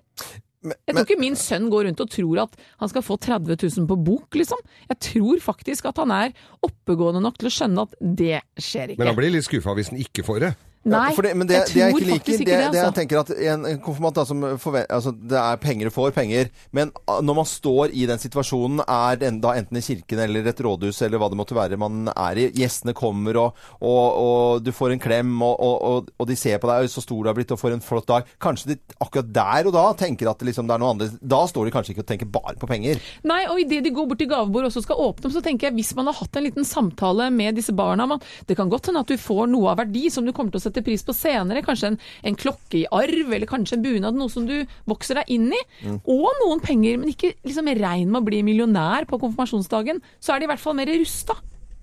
[0.63, 3.57] Men, Jeg tror ikke min sønn går rundt og tror at han skal få 30
[3.59, 4.61] 000 på bok, liksom.
[4.93, 9.03] Jeg tror faktisk at han er oppegående nok til å skjønne at det skjer ikke.
[9.03, 10.53] Men han blir litt skuffa hvis han ikke får det.
[10.83, 12.95] Nei, det, men det, jeg det jeg tror ikke det, ikke det, jeg altså.
[12.97, 16.51] tenker at en, en konfirmant da, som forvent, altså, Det er penger og får penger,
[16.75, 20.49] men ah, når man står i den situasjonen, er det da enten i kirken eller
[20.51, 24.65] et rådhus eller hva det måtte være man er i, gjestene kommer og, og, og
[24.67, 27.55] du får en klem og, og, de ser på deg, så stor du har blitt
[27.55, 28.27] og får en flott dag.
[28.43, 31.15] Kanskje de akkurat der og da tenker at det, liksom, det er noe annet.
[31.23, 32.99] Da står de kanskje ikke og tenker bare på penger.
[33.29, 35.69] Nei, og idet de går bort til gavebord og også skal åpne dem, så tenker
[35.69, 38.91] jeg hvis man har hatt en liten samtale med disse barna man, Det kan godt
[38.91, 41.05] hende at du får noe av verdi som du kommer til å sette setter pris
[41.05, 41.63] på senere.
[41.67, 44.19] Kanskje en, en klokke i arv, eller kanskje en bunad.
[44.19, 44.57] Noe som du
[44.89, 45.63] vokser deg inn i.
[46.03, 50.01] Og noen penger, men ikke liksom regn med å bli millionær på konfirmasjonsdagen.
[50.23, 51.37] Så er de i hvert fall mer rusta.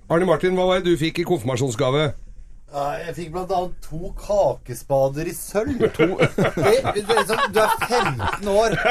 [0.09, 2.09] Arne Martin, hva var det du fikk i konfirmasjonsgave?
[2.69, 5.79] Jeg fikk blant annet to kakespader i sølv.
[5.97, 6.05] To.
[6.21, 8.89] Det, det, er du er 15 år, så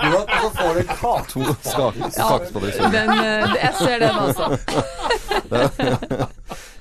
[0.00, 1.26] du opp, og så får du en kake.
[1.34, 2.92] To skakespadder i sølv.
[2.96, 4.44] Den, eh, jeg ser den, altså.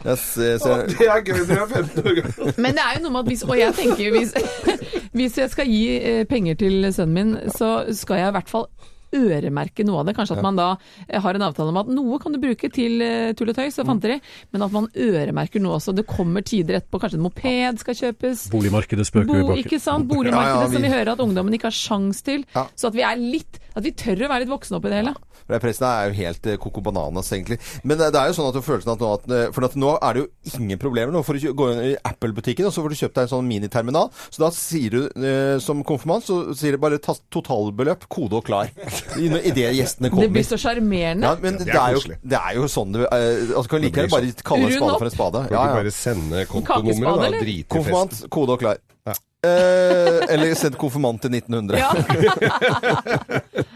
[0.03, 2.53] Jeg ser, ser, Det er gøy når du er 15 år gammel.
[2.57, 4.33] Men det er jo noe med at hvis Og jeg tenker jo hvis,
[5.17, 8.67] hvis jeg skal gi eh, penger til sønnen min, så skal jeg i hvert fall
[9.13, 10.15] øremerke noe av det.
[10.17, 10.67] Kanskje at man da
[11.07, 13.77] eh, har en avtale om at noe kan du bruke til eh, tull og tøys
[13.83, 14.19] og fanteri,
[14.53, 15.93] men at man øremerker noe også.
[15.97, 18.47] Det kommer tider etterpå, kanskje en moped skal kjøpes.
[18.53, 20.07] Boligmarkedet spøker Bo, ikke sant?
[20.09, 22.45] Boligmarkedet Ja, ja, vi- som vi hører at ungdommen ikke har sjans til.
[22.55, 22.67] Ja.
[22.75, 25.13] Så at vi er litt At vi tør å være litt voksne oppi det hele.
[25.17, 25.41] Ja.
[25.49, 27.57] det Pressen er jo helt eh, koko bananas, egentlig.
[27.83, 30.13] Men det er jo sånn at du følelsen at nå, at, for at nå er
[30.13, 31.09] det jo ingen problemer.
[31.11, 33.49] Nå får du gå inn i Apple-butikken, og så får du kjøpt deg en sånn
[33.49, 34.11] miniterminal.
[34.29, 38.69] Så da sier du som konfirmant, så sier du bare totalbeløp, kode og klar.
[39.17, 41.27] I- Idet gjestene Det blir så sjarmerende.
[41.27, 43.09] Ja, men det det er jo, det er jo sånn du eh,
[43.55, 45.43] altså, Kan like blir gjerne bare kalle en spade for en spade.
[45.51, 45.73] Ja, ja.
[45.79, 47.29] bare sende kontonummeret, da?
[47.39, 48.29] Drite i Konfirmant, festen.
[48.29, 48.77] kode og klar.
[49.07, 49.13] Ja.
[49.43, 51.77] Eh, eller send konfirmant til 1900.
[51.77, 51.89] Ja.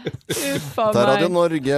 [0.28, 0.36] Det
[0.76, 1.32] er Radio meg.
[1.32, 1.76] Norge,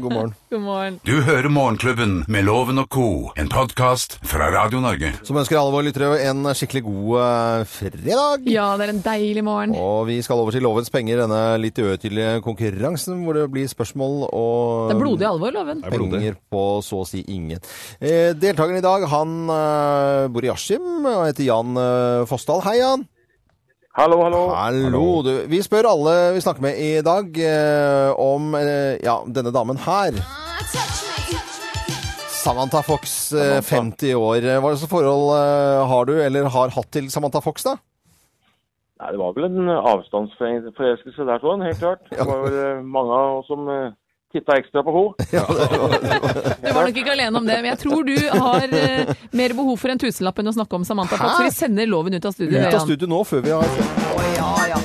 [0.00, 0.30] god morgen.
[0.50, 0.94] God morgen.
[1.04, 5.10] Du hører Morgenklubben med Loven og co., en podkast fra Radio Norge.
[5.26, 8.48] Som ønsker alle våre lyttere en skikkelig god eh, fredag.
[8.48, 9.76] Ja, det er en deilig morgen.
[9.76, 14.24] Og vi skal over til Lovens penger, denne litt uøytidelige konkurransen hvor det blir spørsmål
[14.30, 15.84] og Det er blodig alvor, Loven.
[15.84, 16.16] er blodig.
[16.16, 17.60] penger på så å si ingen.
[18.00, 22.64] Eh, deltakeren i dag, han eh, bor i Askim og heter Jan eh, Fossdal.
[22.64, 23.04] Hei, Jan.
[23.90, 24.40] Hallo, hallo.
[24.54, 25.00] Hallo.
[25.26, 29.80] Du, vi spør alle vi snakker med i dag eh, om eh, ja, denne damen
[29.82, 30.14] her.
[32.40, 34.46] Samantha Fox, eh, 50 år.
[34.62, 37.74] Hva slags forhold eh, har du, eller har hatt til Samantha Fox, da?
[39.02, 42.06] Nei, det var vel en avstandsforelskelse der, sånn, helt klart.
[42.14, 43.66] Det var vel eh, mange av oss som
[44.32, 45.14] titta ekstra på henne.
[46.62, 49.76] Du var nok ikke alene om det, men jeg tror du har eh, mer behov
[49.80, 51.38] for en tusenlapp enn å snakke om Samantha Fox.
[51.40, 51.48] Hæ?
[51.48, 52.54] Vi sender loven ut av studio.
[52.58, 52.86] Ut av Jan.
[52.86, 54.80] studio nå, før vi har Å, ja, ja.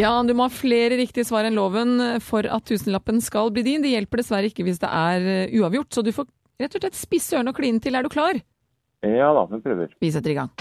[0.00, 3.82] Ja, du må ha flere riktige svar enn loven for at tusenlappen skal bli din.
[3.84, 6.30] Det hjelper dessverre ikke hvis det er eh, uavgjort, så du får
[6.62, 7.98] rett og slett spisse ørene og kline til.
[7.98, 8.38] Er du klar?
[9.04, 9.92] Ja da, vi prøver.
[10.00, 10.52] Vi setter i gang.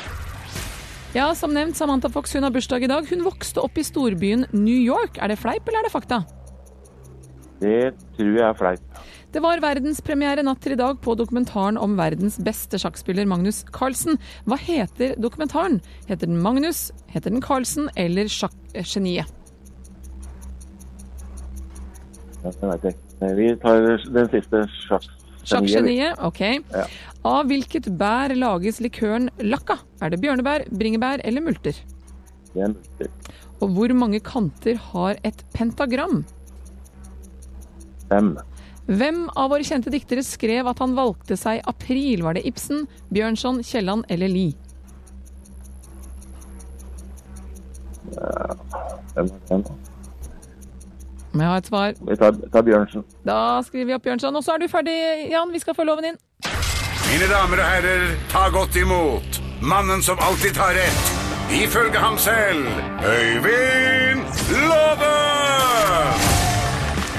[1.09, 3.07] Ja, som nevnt, Samantha Fox hun har bursdag i dag.
[3.09, 5.17] Hun vokste opp i storbyen New York.
[5.17, 6.19] Er det fleip, eller er det fakta?
[7.59, 7.79] Det
[8.13, 8.99] tror jeg er fleip.
[9.33, 14.21] Det var verdenspremiere natt til i dag på dokumentaren om verdens beste sjakkspiller Magnus Carlsen.
[14.45, 15.81] Hva heter dokumentaren?
[16.05, 19.33] Heter den Magnus, heter den Carlsen eller Sjakkgeniet?
[22.45, 22.93] Jeg ikke.
[23.35, 23.81] Vi tar
[24.13, 25.09] den siste sjakk.
[25.49, 26.41] Sjakkgeniet, ok.
[26.73, 26.85] Ja.
[27.27, 29.79] Av hvilket bær lages likøren lakka?
[30.01, 31.77] Er det bjørnebær, bringebær eller multer?
[32.53, 33.09] Det er multer.
[33.59, 36.21] Og hvor mange kanter har et pentagram?
[38.09, 38.37] Fem.
[38.89, 42.23] Hvem av våre kjente diktere skrev at han valgte seg april?
[42.25, 44.55] Var det Ibsen, Bjørnson, Kielland eller Lie?
[49.13, 49.67] Hvem var den?
[49.67, 49.88] da?
[51.39, 51.93] Må jeg ha et svar?
[52.03, 53.03] Vi tar, tar Bjørnsen.
[53.23, 54.35] Da skriver vi opp Bjørnson.
[54.35, 54.95] Og så er du ferdig,
[55.31, 55.53] Jan.
[55.55, 56.17] Vi skal få loven inn.
[57.07, 61.07] Mine damer og herrer, ta godt imot mannen som alltid tar rett,
[61.55, 62.67] ifølge ham selv,
[63.07, 64.27] Øyvind
[64.67, 65.15] Låve!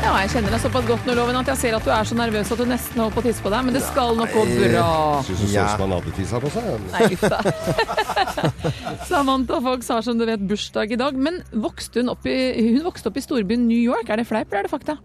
[0.00, 2.16] Ja, jeg kjenner deg såpass godt nå, Loven, at jeg ser at du er så
[2.16, 3.66] nervøs at du nesten holder på å tisse på deg.
[3.66, 4.86] Men det skal nok gå bra.
[5.26, 6.70] Syns du så ut som han hadde tissa på seg.
[6.94, 8.49] Nei, uff da.
[9.10, 11.16] Samantha Fox har som du vet bursdag i dag.
[11.16, 14.10] Men vokste hun, i, hun vokste opp i storbyen New York.
[14.10, 14.98] Er det fleip eller er det fakta?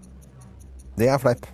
[0.95, 1.47] Det er fleip.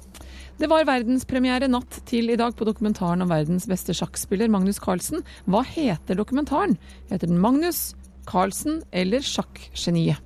[0.61, 5.23] Det var verdenspremiere natt til i dag på dokumentaren om verdens beste sjakkspiller, Magnus Carlsen.
[5.49, 6.75] Hva heter dokumentaren?
[7.09, 7.95] Heter den Magnus,
[8.29, 10.21] Carlsen eller Sjakkgeniet?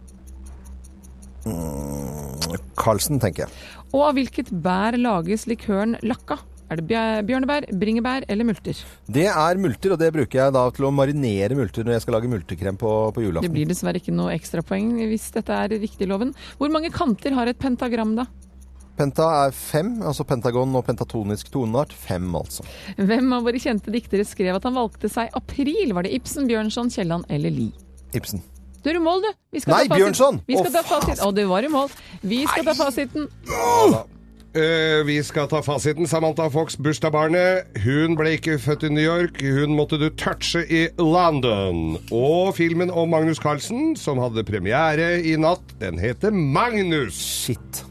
[2.75, 3.63] Carlsen, tenker jeg.
[3.93, 6.41] Og av hvilket bær lages likøren lakka?
[6.65, 8.79] Er det bjørnebær, bringebær eller multer?
[9.05, 12.17] Det er multer, og det bruker jeg da til å marinere multer når jeg skal
[12.17, 16.33] lage multekrem på, på Det blir dessverre ikke noe ekstrapoeng hvis dette er riktig, Loven.
[16.57, 18.25] Hvor mange kanter har et pentagram, da?
[18.95, 21.93] Penta er fem, altså pentagon og pentatonisk toneart.
[21.93, 22.63] Fem, altså.
[22.95, 25.91] Hvem av våre kjente diktere skrev at han valgte seg april?
[25.93, 27.75] Var det Ibsen, Bjørnson, Kielland eller Lie?
[28.15, 28.41] Ibsen.
[28.85, 29.31] Du er i mål, du.
[29.51, 30.43] Vi skal Nei, Bjørnson!
[30.47, 31.21] Vi skal Å, ta fasit.
[31.25, 31.89] Å, du var i mål.
[32.23, 33.27] Vi skal ta fasiten.
[34.55, 36.07] Eh, vi skal ta fasiten.
[36.07, 37.73] Samantha Fox, bursdagsbarnet.
[37.83, 41.97] Hun ble ikke født i New York, hun måtte du touche i London.
[42.15, 47.19] Og filmen om Magnus Carlsen, som hadde premiere i natt, den heter Magnus.
[47.19, 47.83] Shit.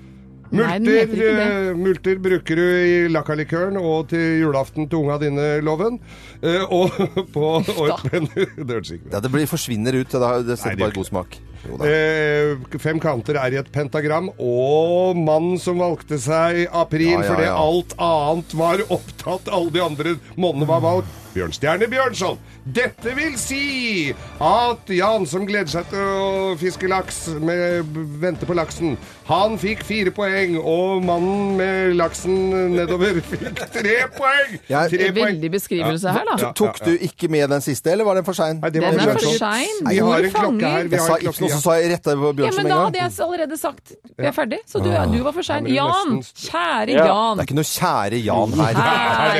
[0.54, 5.98] Multer, Nei, eh, multer bruker du i lakkalikøren og til julaften til unga dine, Loven.
[6.40, 6.94] Eh, og
[7.34, 10.08] på og Det hørtes ikke bra Ja, det blir, forsvinner ut.
[10.08, 11.42] Det, setter Nei, det bare god smak.
[11.64, 17.28] Eh, fem kanter er i et pentagram, og mannen som valgte seg april Ja, ja,
[17.32, 22.36] fordi alt annet var opptatt, alle de andre månedene var valgt, Bjørnstjerne Bjørnson.
[22.62, 27.90] Dette vil si at Jan, som gleder seg til å fiske laks, med,
[28.22, 28.94] vente på laksen,
[29.26, 32.36] han fikk fire poeng, og mannen med laksen
[32.76, 34.54] nedover fikk tre poeng!
[34.70, 35.32] Ja, Tre poeng.
[35.34, 36.52] Veldig beskrivelse her, da.
[36.54, 38.62] Tok du ikke med den siste, eller var den for sein?
[38.62, 39.82] Nei, det var Den er for sein.
[39.82, 40.86] Hvor fanger?
[40.86, 41.53] Jeg har sa ikke noe, ja.
[41.54, 44.60] Så sa jeg retta på Ja, men da hadde jeg allerede sagt vi er ferdig,
[44.70, 45.66] så du, du var for sein.
[45.70, 46.18] Jan!
[46.22, 47.38] Kjære Jan!
[47.38, 48.82] Det er ikke noe kjære Jan her.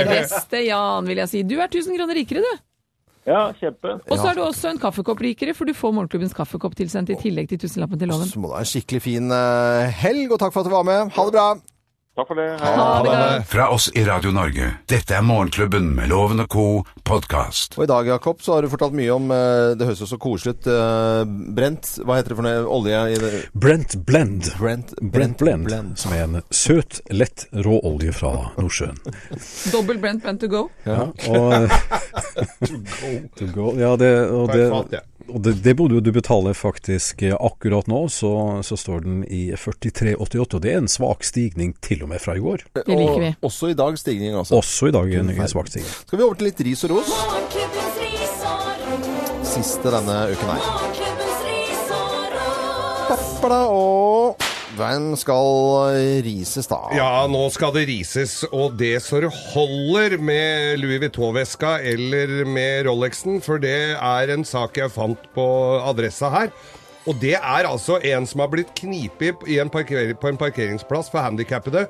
[0.05, 1.43] Kjæreste Jan, vil jeg si.
[1.47, 2.65] Du er 1000 kroner rikere, du.
[3.25, 3.95] Ja, kjempe.
[4.13, 7.17] Og så er du også en kaffekopp rikere, for du får Morgenklubbens kaffekopp tilsendt i
[7.21, 8.29] tillegg til tusenlappen til loven.
[8.29, 10.85] Så må du ha en skikkelig fin eh, helg, og takk for at du var
[10.89, 11.15] med.
[11.15, 11.47] Ha det bra.
[12.15, 12.45] Takk for det.
[12.61, 12.75] Hei.
[12.79, 13.43] Ha det bra.
[13.43, 14.69] Fra oss i Radio Norge.
[14.87, 16.67] Dette er Morgenklubben med Loven og co.
[17.03, 17.75] podkast.
[17.75, 20.19] Og i dag, Jakob, så har du fortalt mye om eh, Det høres jo så
[20.23, 20.69] koselig ut.
[20.71, 21.25] eh,
[21.59, 22.61] brent Hva heter det for noe?
[22.77, 23.33] Olje i det?
[23.53, 24.47] Brent Blend.
[24.61, 29.03] Brent, Brent Blend, som er en søt, lett råolje fra Nordsjøen.
[29.75, 30.63] Dobbel Brent Brent to go.
[30.87, 31.67] Ja, og,
[33.43, 33.75] to go.
[33.81, 35.03] Ja, det, og et det, fat, ja.
[35.29, 38.31] Og det, det må du, du betale faktisk eh, akkurat nå, så,
[38.67, 42.37] så står den i 43,88, og det er en svak stigning til og med fra
[42.37, 42.67] i går.
[42.77, 43.33] Det liker vi.
[43.41, 44.61] Og også i dag stigning, altså.
[44.61, 45.93] Også i dag en en svak stigning.
[46.05, 47.13] Skal vi over til litt ris og ros?
[49.55, 50.63] Siste denne uken her.
[53.05, 54.44] Pappa Og
[54.75, 56.81] hvem skal rises da?
[56.97, 62.89] Ja, nå skal det rises, og det så det holder med Louis Vuitton-veska eller med
[62.89, 65.47] Rolexen, for det er en sak jeg fant på
[65.85, 66.51] adressa her.
[67.05, 71.87] Og det er altså en som har blitt knipet på en parkeringsplass for handikappede.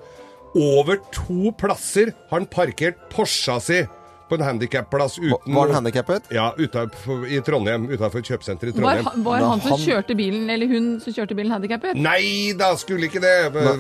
[0.55, 3.85] Over to plasser har han parkert Porscha si
[4.29, 6.31] på en handikapplass uten Var han handikappet?
[6.33, 7.85] Ja, utenfor, i Trondheim.
[7.91, 9.05] Utenfor et kjøpesenter i Trondheim.
[9.05, 11.95] Var, var han som han- kjørte bilen, eller hun som kjørte bilen, handikappet?
[12.01, 13.35] Nei da, skulle ikke det.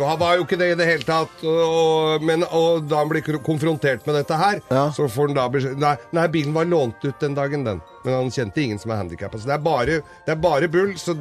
[0.04, 1.44] Han var jo ikke det i det hele tatt.
[1.44, 4.90] Og, men, og da han blir konfrontert med dette her, Ja.
[4.92, 7.80] så får han da beskjed nei, nei, bilen var lånt ut den dagen, den.
[8.04, 9.38] Men han kjente ingen som er handikappa.
[9.40, 10.92] Så det er bare, det er bare bull.
[11.00, 11.16] Så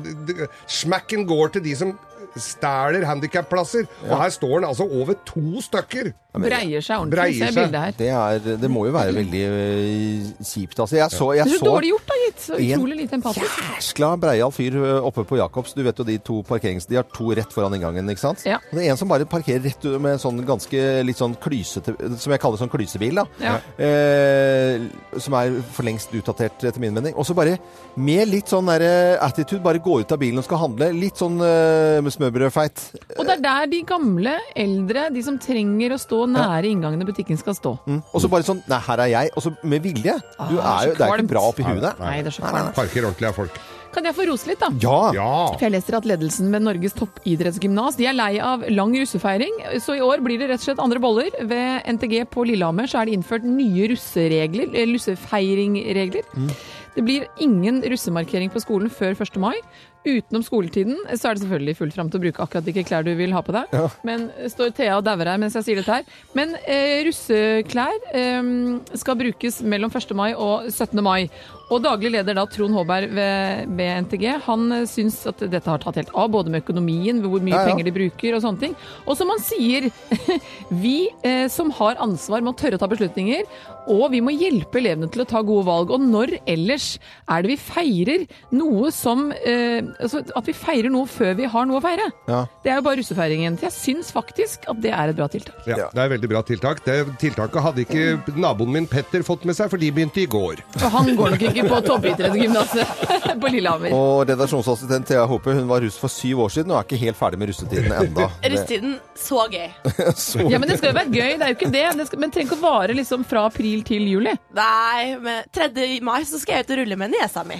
[0.67, 1.93] smacken går til de som
[2.35, 3.87] stjeler handikapplasser.
[4.09, 6.13] Og her står han altså over to stykker.
[6.33, 7.57] Breier seg ordentlig, Breier ser seg.
[7.59, 7.91] bildet her.
[7.97, 10.79] Det, er, det må jo være veldig øh, kjipt.
[10.81, 12.39] Altså, jeg så, jeg Det er så så dårlig gjort, da, gitt.
[12.47, 13.59] Så utrolig lite empatisk.
[13.75, 15.75] jæskla breial fyr øh, oppe på Jacobs.
[15.77, 16.87] Du vet jo de to parkerings...
[16.89, 18.41] De har to rett foran inngangen, ikke sant?
[18.49, 18.57] Ja.
[18.71, 21.93] Og det er en som bare parkerer rett ut med sånn ganske litt sånn klysete
[22.17, 23.27] Som jeg kaller sånn klysebil, da.
[23.43, 23.53] Ja.
[23.77, 24.89] Eh,
[25.21, 27.13] som er for lengst utdatert, etter min mening.
[27.13, 27.59] Og så bare
[27.95, 30.89] med litt sånn der attitude bare gå ut av bilen og skal handle.
[30.97, 32.83] Litt sånn eh, smørbrødfeit.
[33.17, 37.09] Og det er der de gamle, eldre, de som trenger å stå nære inngangen i
[37.09, 37.75] butikken, skal stå.
[37.87, 38.01] Mm.
[38.13, 39.33] Og så bare sånn Nei, her er jeg.
[39.35, 40.17] Og så med vilje.
[40.49, 41.83] Du Ah, er jo, det er ikke bra oppi huet.
[41.83, 42.75] Nei, Nei, det er så kvalmt.
[42.77, 43.63] Parker ordentlig av folk.
[43.93, 44.71] Kan jeg få rose litt, da?
[44.81, 44.99] Ja!
[45.13, 45.31] Ja.
[45.53, 49.59] For jeg leser at ledelsen ved Norges toppidrettsgymnas de er lei av lang russefeiring.
[49.85, 51.29] Så i år blir det rett og slett andre boller.
[51.45, 56.25] Ved NTG på Lillehammer så er det innført nye russeregler, russefeiringregler.
[56.33, 56.81] russefeiringregler.
[56.93, 59.39] Det blir ingen russemarkering på skolen før 1.
[59.41, 59.55] mai.
[60.03, 63.13] Utenom skoletiden så er det selvfølgelig fullt fram til å bruke akkurat hvilke klær du
[63.15, 63.71] vil ha på deg.
[64.03, 66.03] Men eh, står Thea og dauer her mens jeg sier dette her.
[66.35, 68.51] Men eh, russeklær eh,
[68.99, 70.11] skal brukes mellom 1.
[70.19, 70.99] mai og 17.
[71.05, 71.29] mai.
[71.71, 75.79] Og daglig leder da Trond Håberg ved, ved NTG, han eh, syns at dette har
[75.81, 77.71] tatt helt av, både med økonomien, hvor mye Ja, ja.
[77.71, 78.75] penger de bruker og sånne ting.
[79.07, 79.87] Og som han sier,
[80.83, 83.47] vi eh, som har ansvar må tørre å ta beslutninger,
[83.91, 85.91] og vi må hjelpe elevene til å ta gode valg.
[85.93, 86.97] Og når ellers
[87.29, 91.65] er det vi feirer noe som eh, altså At vi feirer noe før vi har
[91.69, 92.05] noe å feire?
[92.29, 92.43] Ja.
[92.63, 93.57] Det er jo bare russefeiringen.
[93.63, 95.59] Jeg syns faktisk at det er et bra tiltak.
[95.69, 96.83] Ja, det er et veldig bra tiltak.
[96.85, 100.61] Det tiltaket hadde ikke naboen min Petter fått med seg, for de begynte i går.
[100.81, 103.03] Og han går nok ikke på toppidrettsgymnaset
[103.43, 103.93] på Lillehammer.
[103.95, 107.19] Og redaksjonsassistent Thea Hope hun var russ for syv år siden og er ikke helt
[107.19, 108.29] ferdig med russetiden enda.
[108.53, 109.69] Russetiden, så gøy.
[110.23, 111.83] Så- Ja, men det skal jo være gøy, det er jo ikke det.
[111.97, 114.33] det skal, men trenger ikke å vare liksom fra april til juli.
[114.53, 115.99] Nei, men 3.
[116.05, 117.57] mai så skal jeg ut og rulle med niesa mi.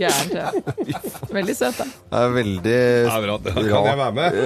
[0.00, 0.50] Gærent, ja.
[1.32, 1.84] Veldig søt, da.
[1.84, 2.76] Det er veldig
[3.10, 4.36] Kan jeg være med?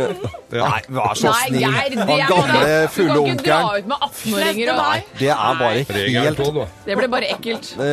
[0.54, 1.64] Nei, vær så snill.
[1.64, 1.98] Han
[2.30, 2.62] gamle,
[2.94, 6.38] Du kan ikke dra ut med 18-åringer og Nei, Det er bare helt.
[6.86, 7.74] Det ble bare ekkelt.
[7.78, 7.84] eh,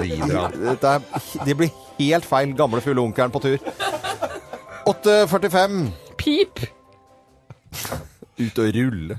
[0.00, 1.00] det, er,
[1.46, 2.54] det blir helt feil.
[2.58, 3.58] Gamle, fulle onkelen på tur.
[4.90, 5.80] 8.45.
[6.20, 6.62] Pip!
[8.40, 9.18] Ut og rulle.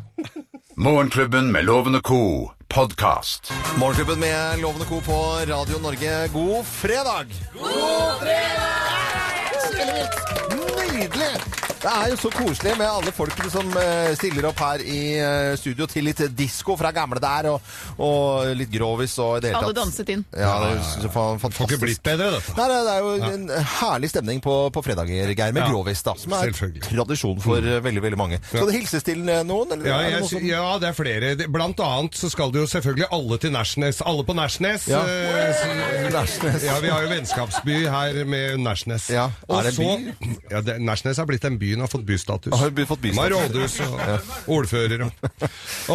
[0.83, 2.51] Morgenklubben med Lovende co.
[2.67, 3.53] podkast.
[3.79, 5.01] Morgenklubben med Lovende Co.
[5.01, 5.11] på
[5.47, 6.27] Radio Norge.
[6.33, 7.25] God fredag!
[7.53, 10.09] God fredag!
[10.49, 11.70] Nydelig!
[11.81, 15.53] Det er jo så koselig med alle folkene som eh, stiller opp her i eh,
[15.57, 19.63] studio til litt disko fra gamle der, og, og litt grovis og i det hele
[19.65, 20.21] Alle danset inn.
[20.29, 21.57] Ja, det er så fantastisk.
[21.57, 22.53] Får ikke blitt bedre, dette.
[22.59, 23.47] Nei, det er jo en
[23.79, 25.71] herlig stemning på, på fredager, Geir, med Ja.
[25.71, 26.13] grovis, da.
[26.21, 26.53] Som er
[26.85, 27.81] tradisjon for mm.
[27.87, 28.39] veldig, veldig mange.
[28.45, 29.73] Skal det hilses til eh, noen?
[29.73, 31.33] Eller Ja, jeg, noe ja, det er flere.
[31.51, 34.03] Blant annet så skal det jo selvfølgelig alle til Nærsnes.
[34.05, 34.85] Alle på Nærsnes.
[34.91, 35.01] Ja.
[35.01, 36.61] eh, Nærsnes.
[36.69, 39.09] Ja, vi har jo vennskapsby her med Nærsnes.
[39.13, 40.37] Ja, er det en by?
[40.53, 42.53] ja, det, Nærsnes har blitt en by, den har fått bystatus.
[42.57, 43.21] Har fått bystatus.
[43.21, 45.11] Har rådhus og ordfører og.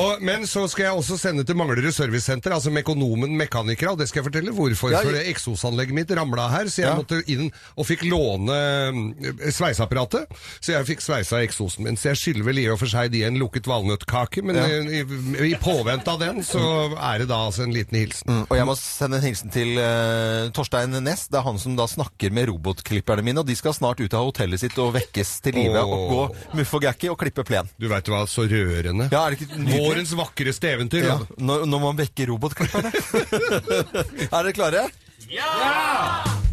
[0.01, 4.09] og Men så skal jeg også sende til Manglerud servicesenter, altså Mekonomen Mekanikere, og det
[4.11, 4.91] skal jeg fortelle hvorfor.
[4.95, 5.25] Ja, For ja.
[5.33, 6.97] eksosanlegget mitt ramla her, så jeg Ja.
[6.97, 10.27] måtte inn og fikk låne eh, sveiseapparatet.
[10.61, 11.97] Så jeg fikk sveisa eksosen min.
[11.99, 14.67] Så jeg skylder vel i og for seg de en lukket valnøttkake, men Ja.
[14.67, 16.63] i, i, i påvente av den, så
[16.97, 18.27] er det da altså en liten hilsen.
[18.31, 21.27] Mm, Og jeg må sende en hilsen til uh, Torstein Næss.
[21.31, 23.41] Det er han som da snakker med robotklipperne mine.
[23.43, 25.66] Og de skal snart ut av hotellet sitt og vekkes til live.
[25.73, 25.95] Åh.
[25.97, 26.23] Og gå
[26.61, 27.69] muff og klippe plen.
[27.81, 29.09] Du veit hva, så rørende.
[29.13, 29.61] Ja, er det ikke?
[29.73, 31.07] Vårens vakreste eventyr.
[31.11, 32.93] Ja, når, når man vekker robotklipperne.
[34.31, 34.89] er dere klare?
[35.27, 36.46] Mine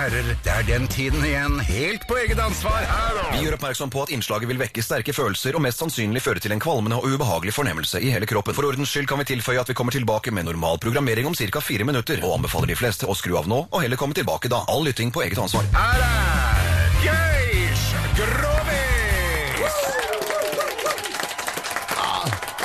[0.00, 3.92] herrer, det er den tiden igjen, helt på eget ansvar her og Vi gjør oppmerksom
[3.92, 7.06] på at innslaget vil vekke sterke følelser og mest sannsynlig føre til en kvalmende og
[7.14, 8.56] ubehagelig fornemmelse i hele kroppen.
[8.56, 11.60] For ordens skyld kan vi tilføye at vi kommer tilbake med normal programmering om ca.
[11.60, 14.64] fire minutter, og anbefaler de fleste å skru av nå og heller komme tilbake da.
[14.72, 15.68] All lytting på eget ansvar.
[15.74, 19.80] Her er Geirs Grovis!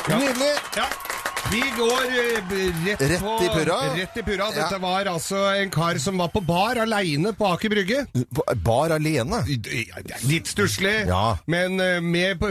[0.05, 0.53] Nydelig!
[0.77, 1.04] Ja.
[1.51, 3.75] Vi går eh, rett, Rett på, i purra.
[3.95, 4.47] Rett i purra.
[4.55, 4.63] Ja.
[4.63, 8.01] Dette var altså en kar som var på bar aleine på Aker Brygge.
[8.65, 9.43] Bar alene?
[10.25, 11.37] Litt stusslig, Ja.
[11.45, 12.41] men eh, med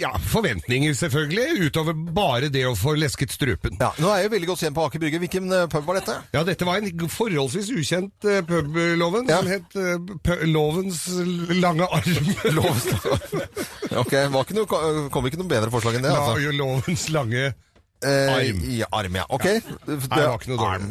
[0.00, 3.76] ja, forventninger selvfølgelig, utover bare det å få lesket strupen.
[3.80, 5.20] Ja, nå er jeg veldig godt kjent på Aker Brygge.
[5.22, 6.18] Hvilken eh, pub var dette?
[6.34, 9.42] Ja, dette var en forholdsvis ukjent pub, Loven, Ja.
[9.44, 11.04] som het Lovens
[11.60, 12.34] lange arm.
[12.56, 13.48] Lovens lange arm.
[14.00, 16.40] Ok, var ikke noe, kom ikke noe bedre forslag enn det, La, altså.
[16.48, 17.56] jo, lovens lange Eh,
[18.06, 18.62] Arm.
[18.78, 19.24] Ja, arm, ja.
[19.28, 19.44] Ok.
[19.44, 20.00] Det, det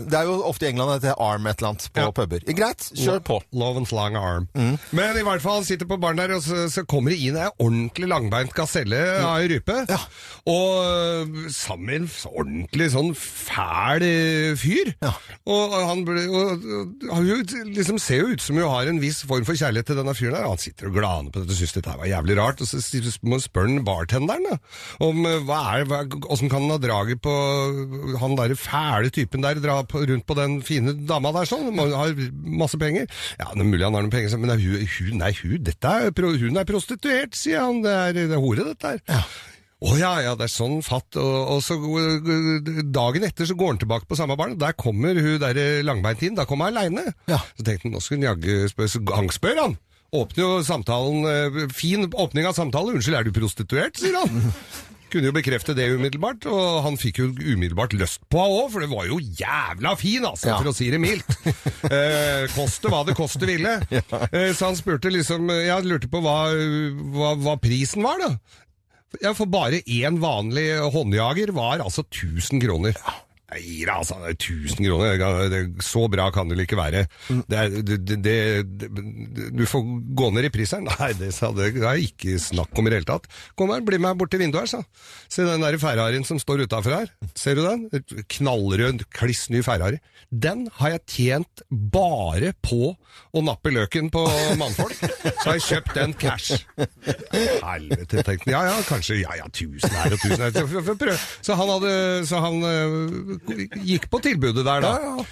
[0.10, 2.12] det er jo ofte i England at det er arm et eller annet på Ja.
[2.12, 2.44] puber.
[2.46, 3.40] Greit, kjør på.
[3.54, 4.48] Lovens long arm.
[4.54, 4.78] Mm.
[4.92, 7.38] Men i hvert fall, han sitter på baren der, og så, så kommer det inn
[7.40, 9.78] ei ordentlig langbeint gaselle av ei rype.
[9.90, 10.00] Ja.
[10.50, 14.94] Og øh, sammen med en ordentlig sånn fæl øh, fyr.
[15.02, 15.14] Ja.
[15.50, 16.66] Og han ble, og,
[17.10, 17.30] og,
[17.70, 20.38] liksom ser jo ut som hun har en viss form for kjærlighet til denne fyren
[20.38, 20.48] der.
[20.50, 22.62] Han sitter og glaner på dette, syns dette var jævlig rart.
[22.62, 24.60] Og så spør han bartenderen da,
[25.06, 27.34] om øh, hva er, hva, hvordan kan han ha draget på
[28.20, 32.16] han der fæle typen der, dra rundt på den fine dama der sånn, man har
[32.44, 33.08] masse penger.
[33.40, 35.88] Ja, det er mulig han har noen penger, men er hun, hun, nei, hun, dette
[35.88, 36.12] er,
[36.44, 37.82] hun er prostituert, sier han.
[37.86, 39.26] Det er, det er hore, dette her.
[39.80, 41.16] Å ja, ja, det er sånn fatt.
[41.20, 41.78] Og, og så
[42.92, 45.84] dagen etter så går han tilbake på samme barn, og der kommer hun der eh,
[45.88, 46.36] langbeint inn.
[46.36, 47.14] Da kommer hun aleine.
[47.32, 47.40] Ja.
[47.56, 49.78] Så tenkte han nå skulle han jaggu spørre, så han spør han.
[50.20, 52.92] Åpner jo samtalen eh, Fin åpning av samtale.
[52.92, 54.52] 'Unnskyld, er du prostituert?' sier han.
[55.10, 58.84] Kunne jo bekrefte det umiddelbart, og han fikk jo umiddelbart lyst på henne òg, for
[58.86, 60.58] det var jo jævla fin, altså, Ja.
[60.62, 61.26] for å si det mildt.
[61.90, 63.78] Eh, koste hva det koste ville.
[64.30, 66.52] Eh, så han spurte liksom Jeg lurte på hva,
[67.16, 68.30] hva, hva prisen var, da.
[69.24, 72.94] Ja, For bare én vanlig håndjager var altså 1000 kroner.
[73.50, 74.18] Nei deg, altså.
[74.22, 75.50] det er 1000 kroner.
[75.50, 77.06] Det Så bra kan det vel ikke være.
[77.50, 78.36] Det er, det, det,
[79.58, 79.86] du får
[80.18, 80.84] gå ned i pris her.
[80.90, 83.26] Nei, det, sa det, er ikke snakk om i det hele tatt.
[83.58, 84.84] Kom her, bli med bort til vinduet her, sa
[85.30, 87.14] Se den der Ferrarien som står utafor her.
[87.38, 87.88] Ser du den?
[88.36, 90.02] Knallrød, kliss ny Ferrari.
[90.30, 94.24] Den har jeg tjent bare på å nappe løken på
[94.60, 94.98] mannfolk.
[95.00, 96.60] Så har jeg kjøpt den cash.
[97.66, 98.54] Helvete, tenkte han.
[98.54, 101.18] Ja ja, kanskje ja ja, tusen her og tusen her.
[101.42, 101.94] Så, han, hadde,
[102.30, 103.39] så han øh,
[103.86, 105.26] gikk på tilbudet der, da.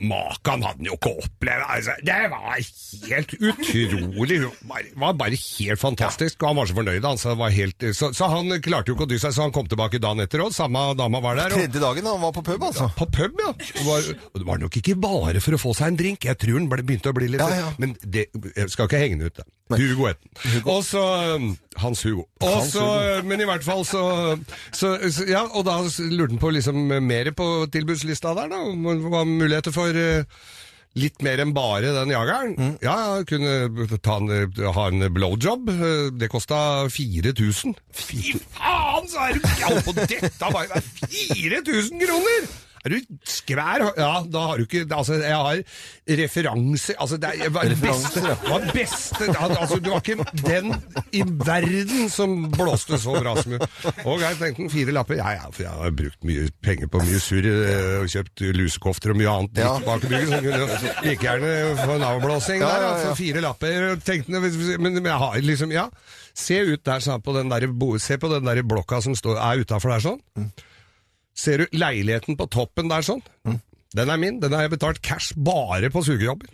[0.00, 1.64] Makan hadde han jo ikke opplevd.
[1.74, 4.38] Altså, det var helt utrolig.
[4.40, 6.40] Det var- bare helt fantastisk.
[6.42, 7.04] Og han var så fornøyd.
[7.04, 9.68] Altså, var helt, så, så han klarte jo ikke å dy seg, så han kom
[9.68, 10.54] tilbake dagen etter òg.
[10.56, 11.52] Samme dama var der.
[11.52, 12.88] Og, Tredje dagen han var på pub, altså.
[12.96, 13.52] på pub, ja.
[13.52, 16.24] Og, var, og det var nok ikke bare for å få seg en drink.
[16.24, 17.72] Jeg tror den begynte å bli litt Ja, ja.
[17.78, 19.36] Men det, jeg skal ikke henge den ut.
[19.36, 19.44] Da.
[19.78, 20.62] Hugo het den.
[20.66, 21.02] Og så
[21.36, 22.24] um, Hans Hugo.
[22.40, 23.28] Også, Hans Hugo.
[23.28, 24.02] men i hvert fall så,
[24.72, 25.78] så, så Ja, og da
[26.10, 28.62] lurte han på liksom mer på tilbudslista der, da.
[28.72, 30.24] Om det var muligheter for eh,
[30.98, 32.56] Litt mer enn bare den jageren.
[32.58, 32.72] Mm.
[32.82, 34.32] Ja, jeg kunne ta en,
[34.74, 35.68] ha en blowjob.
[35.70, 37.76] Eh, Det kosta 4000.
[37.94, 40.32] Fy faen, så er det ja, på dette!
[40.42, 42.50] Bare 4000 kroner!
[42.84, 43.82] Er du skvær?
[43.98, 45.58] Ja, da har du ikke Altså, jeg har
[46.20, 50.74] referanser Altså, det er- var beste, var beste Altså, du var ikke den
[51.12, 53.60] i verden som blåste så bra som hun.
[54.06, 55.18] Og jeg tenkte fire lapper.
[55.20, 59.12] Ja, ja, for jeg har brukt mye penger på mye surr eh, og kjøpt lusekofter
[59.14, 59.74] og mye annet Ja.
[59.76, 61.52] dritt bak i bygget, så kunne like gjerne
[61.84, 63.04] få en avblåsing der, ja, ja.
[63.04, 63.96] for fire lapper.
[64.04, 65.88] Tenkte, men, men jeg har liksom, ja
[66.40, 67.66] Se ut der, på den der,
[67.98, 70.20] se på den der blokka som står, er utafor der sånn.
[71.40, 73.22] Ser du leiligheten på toppen der sånn?
[73.96, 74.38] Den er min.
[74.42, 76.50] Den har jeg betalt cash bare på sugejobber.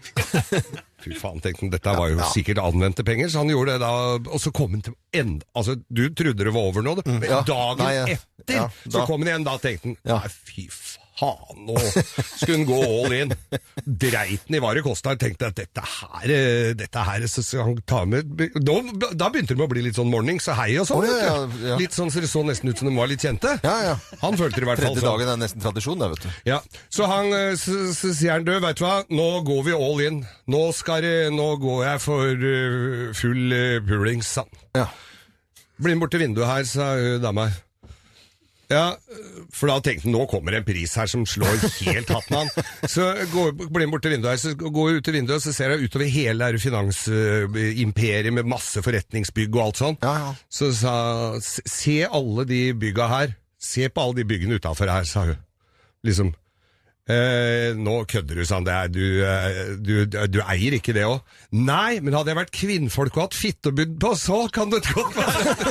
[1.05, 1.72] Fy faen, tenkte han.
[1.74, 3.91] Dette var jo sikkert anvendte penger, så han gjorde det da.
[4.32, 7.11] Og så kom han til enda Altså, du trodde det var over nå, du.
[7.12, 7.43] Men ja.
[7.47, 9.47] dagen Nei, etter Ja, så kom han igjen.
[9.47, 10.22] Da tenkte han Ja.
[10.22, 11.76] Nei, fy faen, nå
[12.36, 13.32] skulle han gå all in.
[13.86, 15.14] Dreit han i hva det kosta.
[15.16, 18.76] Tenkte at dette her, eh, dette her så skal han ta med Da,
[19.16, 21.04] Da begynte det med å bli litt sånn morning, så hei og sånn.
[21.04, 21.78] Oh, ja, ja, ja.
[21.80, 23.56] Litt sånn så det så nesten ut som de var litt kjente.
[23.64, 23.96] Ja, ja.
[24.22, 25.16] Han følte det i hvert fall Tredje sånn.
[25.16, 26.30] dagen er nesten tradisjon, det, vet du.
[26.52, 26.60] Ja,
[26.92, 30.04] så han eh, så, så sier han, du, veit du hva, nå går vi all
[30.06, 30.22] in.
[30.52, 33.56] Nå, skal nå går jeg for eh, full
[33.88, 34.64] pulings, sa han.
[34.82, 34.90] Ja.
[35.80, 37.50] Bli med bort til vinduet her, sa dama.
[38.68, 38.96] Ja,
[39.54, 42.48] for da tenkte han, nå kommer en pris her som slår helt hatten av.
[42.94, 45.52] Så går, blir han bort til vinduet her, så går jeg ut til vinduet, så
[45.54, 49.98] ser jeg utover hele det finansimperiet med masse forretningsbygg og alt sånn.
[50.02, 50.32] Ja, ja.
[50.50, 50.94] Så sa
[51.40, 53.36] "Se- Se alle de bygga her.
[53.58, 55.38] Se på alle de byggene utafor her, sa hun.
[56.04, 56.34] Liksom.
[57.07, 58.66] Eh, nå kødder du, sa han.
[58.66, 61.20] Er, du, eh, du, du eier ikke det òg.
[61.54, 65.54] Nei, men hadde jeg vært kvinnfolk og hatt fittebud på, så kan det godt være
[65.54, 65.66] du?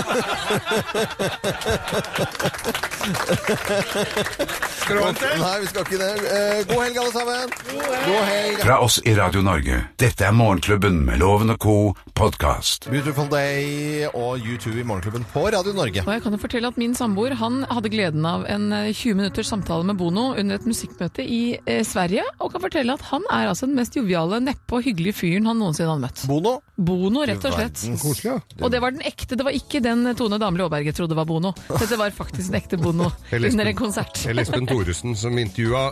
[4.96, 6.14] Nei, vi skal ikke det.
[6.32, 7.54] Eh, god helg, alle sammen.
[7.74, 8.64] God helg.
[8.64, 9.82] Fra oss i Radio Norge.
[10.00, 11.76] Dette er Morgenklubben med Loven og co.
[12.16, 12.88] podkast.
[12.90, 16.06] Beautiful Day og U2 i Morgenklubben på Radio Norge.
[16.06, 19.20] Og jeg kan jo fortelle at Min samboer han hadde gleden av en eh, 20
[19.20, 23.26] minutters samtale med Bono under et musikkmøte i eh, Sverige, og kan fortelle at han
[23.34, 26.26] er altså den mest joviale, neppe og hyggelige fyren han noensinne har møtt.
[26.30, 26.58] Bono.
[26.76, 27.86] Bono, rett og slett.
[28.02, 28.38] Koselig, ja.
[28.62, 31.54] Og det var den ekte, det var ikke den Tone Damli Aaberge trodde var Bono.
[31.72, 34.26] Dette var faktisk den ekte Bono Jeg leste under en konsert.
[34.30, 35.90] Eller Espen Thoresen som intervjua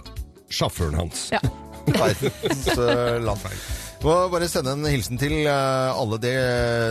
[0.54, 1.30] sjåføren hans.
[1.34, 1.42] Ja.
[1.88, 3.50] Verdens eh, land.
[4.04, 6.32] Må bare sende en hilsen til eh, alle de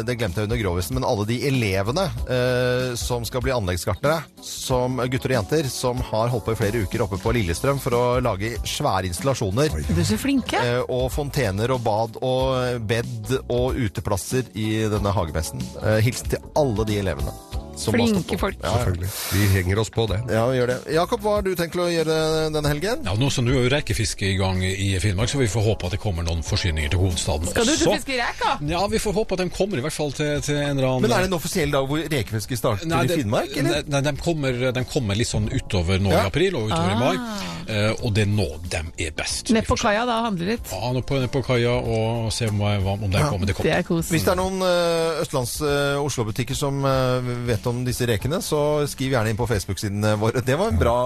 [0.08, 4.96] det glemte jeg under grovisen, men alle de elevene eh, som skal bli anleggsgartnere, som
[5.12, 8.02] gutter og jenter, som har holdt på i flere uker oppe på Lillestrøm for å
[8.24, 9.76] lage svære installasjoner.
[9.92, 10.56] Du er så flinke.
[10.64, 15.60] Eh, og fontener og bad og bed og uteplasser i denne hagefesten.
[15.84, 17.51] Eh, hilsen til alle de elevene.
[17.76, 18.56] Som Flinke folk.
[18.62, 18.72] Ja.
[18.76, 19.08] Selvfølgelig.
[19.32, 20.18] Vi henger oss på det.
[20.30, 20.76] ja, vi gjør det.
[20.94, 22.16] Jakob, hva har du tenkt å gjøre
[22.52, 23.04] denne helgen?
[23.06, 25.92] Ja, nå som du er rekefiske i gang i Finnmark, så vi får håpe at
[25.96, 28.02] det kommer noen forsyninger til hovedstaden Skal du til og også.
[28.02, 28.52] fiske reka?
[28.68, 31.02] Ja, vi får håpe at de kommer i hvert fall til, til en eller annen
[31.06, 33.82] Men er det en offisiell dag hvor rekefiske starter Nei, i Finnmark, eller?
[33.88, 36.22] Nei, de kommer, de kommer litt sånn utover nå Ja.
[36.26, 37.42] i april og utover i mai, Ah.
[37.72, 39.50] eh, og det er nå de er best.
[39.54, 40.68] Ned på kaia da handle litt.
[40.72, 43.46] Ja, nå på, ned på kaia og se om, om de kommer.
[43.46, 43.78] Det Det kommer.
[43.78, 44.10] er kos.
[44.10, 47.30] Hvis det er noen uh, Østlands-Oslo-butikker som eh,
[47.62, 50.40] vet om disse rekene, så skriv gjerne inn på Facebook-siden vår.
[50.44, 50.96] Det var en bra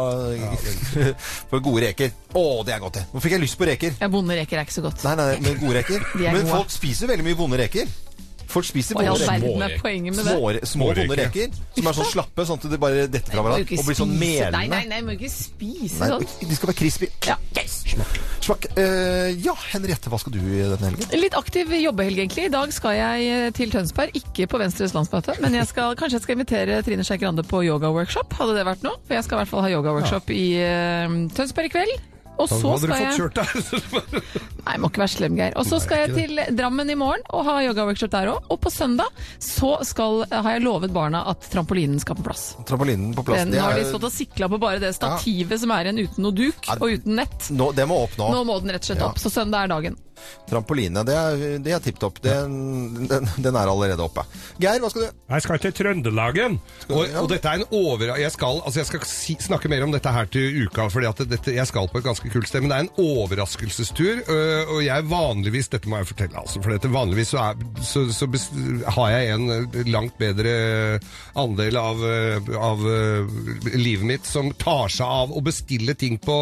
[1.51, 2.13] for gode reker.
[2.33, 3.05] Å, det er godt, det.
[3.13, 3.97] Nå fikk jeg lyst på reker.
[4.01, 5.05] Ja, Bonde reker er ikke så godt.
[5.07, 6.01] Nei, nei, men gode reker.
[6.27, 6.55] Er Men gode.
[6.57, 7.91] folk spiser veldig mye vonde reker.
[8.57, 9.83] Folk spiser Og i all verden er Småreker.
[9.85, 10.35] poenget med det.
[10.37, 13.79] Små, små vonde reker som er sånn slappe, sånn at de bare detter fra hverandre
[13.79, 14.57] og blir sånn melende.
[14.57, 16.49] Nei, nei, nei, må ikke spise Nei, sånn.
[16.49, 17.11] de skal være crispy.
[17.29, 17.37] Ja.
[17.59, 17.77] Yes.
[18.47, 18.67] Smak.
[18.79, 21.13] Uh, ja, Henriette, hva skal du i denne helgen?
[21.21, 22.49] Litt aktiv jobbehelg, egentlig.
[22.49, 25.37] I dag skal jeg eh, til Tønsberg, ikke på Venstres landsmøte.
[25.45, 28.37] Men jeg skal, kanskje jeg skal invitere Trine Skei Grande på yogaworkshop.
[28.41, 29.01] Hadde det vært noe?
[29.09, 31.97] For jeg skal i hvert fall ha yogaworkshop i uh, Tønsberg i kveld.
[32.37, 33.31] Og så skal jeg.
[34.67, 35.55] Nei, må ikke være slem, Geir.
[35.57, 38.51] Og så skal jeg til Drammen i morgen og ha yogaworkshop der òg.
[38.53, 39.09] Og på søndag
[39.43, 42.49] så skal, har jeg lovet barna at trampolinen skal på plass.
[42.69, 43.45] Trampolinen på plass.
[43.45, 46.27] Den det har de stått og sikla på bare det stativet som er igjen uten
[46.27, 47.51] noe duk og uten nett.
[47.57, 48.33] Nå, det må opp nå.
[48.35, 49.13] Nå må den rett og slett Ja.
[49.13, 49.23] opp.
[49.23, 49.97] Så søndag er dagen.
[50.47, 52.21] Trampoline, det er, det er tipp topp.
[52.25, 54.25] Den, den, den er allerede oppe.
[54.63, 55.23] Geir, hva skal du?
[55.33, 56.59] Jeg skal til Trøndelagen.
[56.89, 58.15] Og, og dette er en over...
[58.17, 61.67] Jeg skal, altså jeg skal si, snakke mer om dette her til uka, for jeg
[61.69, 62.63] skal på et ganske kult sted.
[62.63, 64.23] Men det er en overraskelsestur,
[64.77, 66.63] og jeg vanligvis Dette må jeg fortelle, altså.
[66.63, 68.29] For dette, vanligvis så, er, så, så
[68.97, 70.55] har jeg en langt bedre
[71.37, 72.01] andel av,
[72.55, 72.87] av
[73.75, 76.39] livet mitt som tar seg av å bestille ting på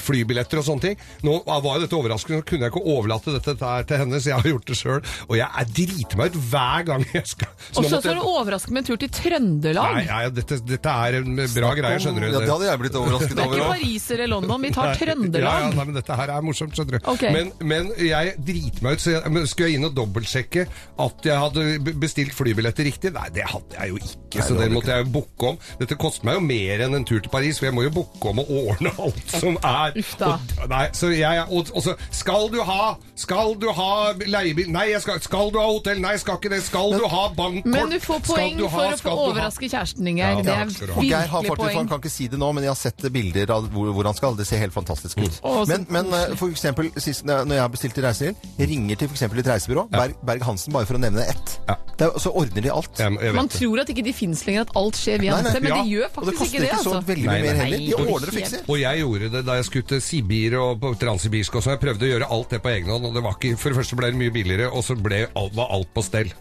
[0.00, 1.00] flybilletter og sånne ting.
[1.26, 4.20] Nå var jo dette overraskende, så kunne jeg ikke overlate overlate dette her til henne,
[4.20, 5.00] så jeg har gjort det sjøl.
[5.28, 8.70] Og jeg er driter meg ut hver gang jeg skal Og så jeg- du overraske
[8.70, 9.94] med en tur til Trøndelag.
[9.94, 12.30] Nei, nei dette, dette er en bra greie, skjønner du.
[12.30, 13.40] Ja, det hadde jeg blitt overrasket over.
[13.40, 13.80] Det er ikke.
[13.80, 16.98] Paris eller London, vi tar Nei, Ja, ja, nei, men dette her er morsomt, skjønner
[16.98, 17.10] du.
[17.10, 17.32] Okay.
[17.32, 20.66] Men, men jeg driter meg ut, så jeg, skulle jeg inn og dobbeltsjekke
[21.06, 23.12] at jeg hadde bestilt flybilletter riktig?
[23.14, 25.58] Nei, det hadde jeg jo ikke, så det måtte jeg jo booke om.
[25.80, 28.30] Dette koster meg jo mer enn en tur til Paris, for jeg må jo booke
[28.32, 29.96] om og ordne alt som er.
[30.00, 30.34] Uff da.
[30.60, 34.70] Og, nei, så jeg, og, og så Skal du ha Skal du ha leiebil?
[34.72, 36.00] Nei, jeg skal, skal du ha hotell?
[36.00, 36.62] Nei, jeg skal ikke det.
[36.64, 37.68] Skal du ha bankkort?
[37.70, 40.44] Men du får poeng du ha- for å få overraske kjæresten din, Ja, Geir.
[40.44, 40.98] Det er virkelig poeng.
[40.98, 43.54] Og Geir har faktisk, han kan ikke si det nå, men jeg har sett bilder
[43.56, 44.36] av hvor, hvor han skal.
[44.38, 45.40] Det ser helt fantastisk ut.
[45.42, 49.10] Å, Men, men eh, for eksempel, sist, når jeg har bestilt til reiser, ringer til
[49.10, 51.56] for eksempel et reisebyrå, Berg, Berg-Hansen, bare for å nevne ett.
[51.68, 51.76] Ja.
[52.00, 53.00] Det er, så ordner de alt.
[53.36, 53.58] Man det.
[53.58, 55.80] tror at ikke de fins lenger, at alt skjer via nettet, men ja.
[55.82, 57.06] de gjør Og det faktisk koster ikke ikke så altså.
[57.10, 57.84] veldig mye mer heller.
[57.84, 58.64] De ordner og fikser.
[58.66, 61.76] Og jeg gjorde det da jeg skulle til Sibir og på transsibirsk og sånn.
[61.76, 63.80] Jeg prøvde å gjøre alt det på egen hånd, og det var ikke For det
[63.80, 65.24] første ble det mye billigere, og så ble,
[65.56, 66.32] var alt på stell.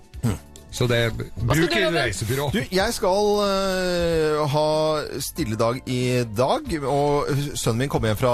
[0.70, 2.50] Så det Bruk du, reisebyrå.
[2.54, 4.66] Du, jeg skal uh, ha
[5.24, 8.34] stilledag i dag, og sønnen min kommer hjem fra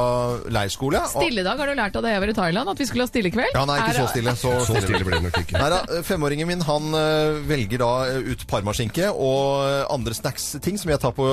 [0.51, 0.99] leirskole.
[1.13, 3.55] Stilledag har du lært av da jeg var i Thailand, at vi skulle ha stillekveld.
[3.55, 4.36] Ja, nei, ikke Er- så stille.
[4.36, 5.55] Så, Så stille ble det nok ikke.
[5.61, 10.91] Nei da, femåringen min han eh, velger da eh, ut parmaskinke og andre snacks-ting som
[10.91, 11.26] jeg tar på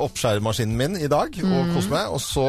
[0.00, 2.08] oppskjæremaskinen min i dag og koser meg.
[2.16, 2.48] Og så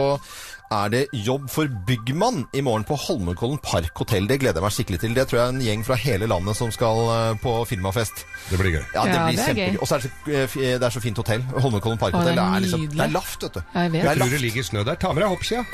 [0.72, 4.28] er det jobb for byggmann i morgen på Holmenkollen Park hotell.
[4.30, 5.16] Det gleder jeg meg skikkelig til.
[5.18, 8.22] Det tror jeg er en gjeng fra hele landet som skal eh, på firmafest.
[8.52, 8.84] Det blir gøy.
[8.94, 9.74] Ja, det Ja, blir det er kjempegøy.
[9.74, 9.80] gøy.
[9.82, 10.12] Og så er det,
[10.54, 11.42] så, eh, så fint hotell.
[11.58, 12.38] Holmenkollen Park hotell.
[12.38, 13.62] er Det er, liksom, det er laft, vet du.
[13.74, 14.02] Jeg vet.
[14.02, 14.96] Det er Tror det ligger snø der.
[15.02, 15.66] Ta med deg hoppskia.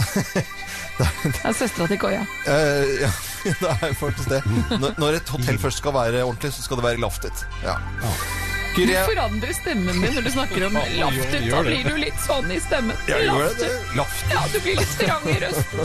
[0.95, 2.21] Det er søstera til Koya.
[2.47, 3.09] Uh, ja,
[3.43, 4.39] det er faktisk det.
[4.79, 7.43] Når, når et hotell først skal være ordentlig, så skal det være laftet.
[7.65, 7.75] Ja.
[8.75, 11.45] Du forandrer stemmen din når du snakker om laftet.
[11.51, 12.97] Da blir du litt sånn i stemmen.
[13.07, 13.71] jeg gjør det.
[13.95, 14.25] Laft.
[14.33, 15.79] Ja, du blir litt strang i røsten.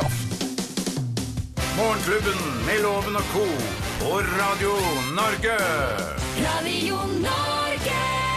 [0.00, 0.28] laft.
[1.76, 3.44] Morgenklubben med Loven og co.
[4.00, 4.72] på Radio
[5.14, 5.58] Norge.
[6.42, 8.27] Radio Norge.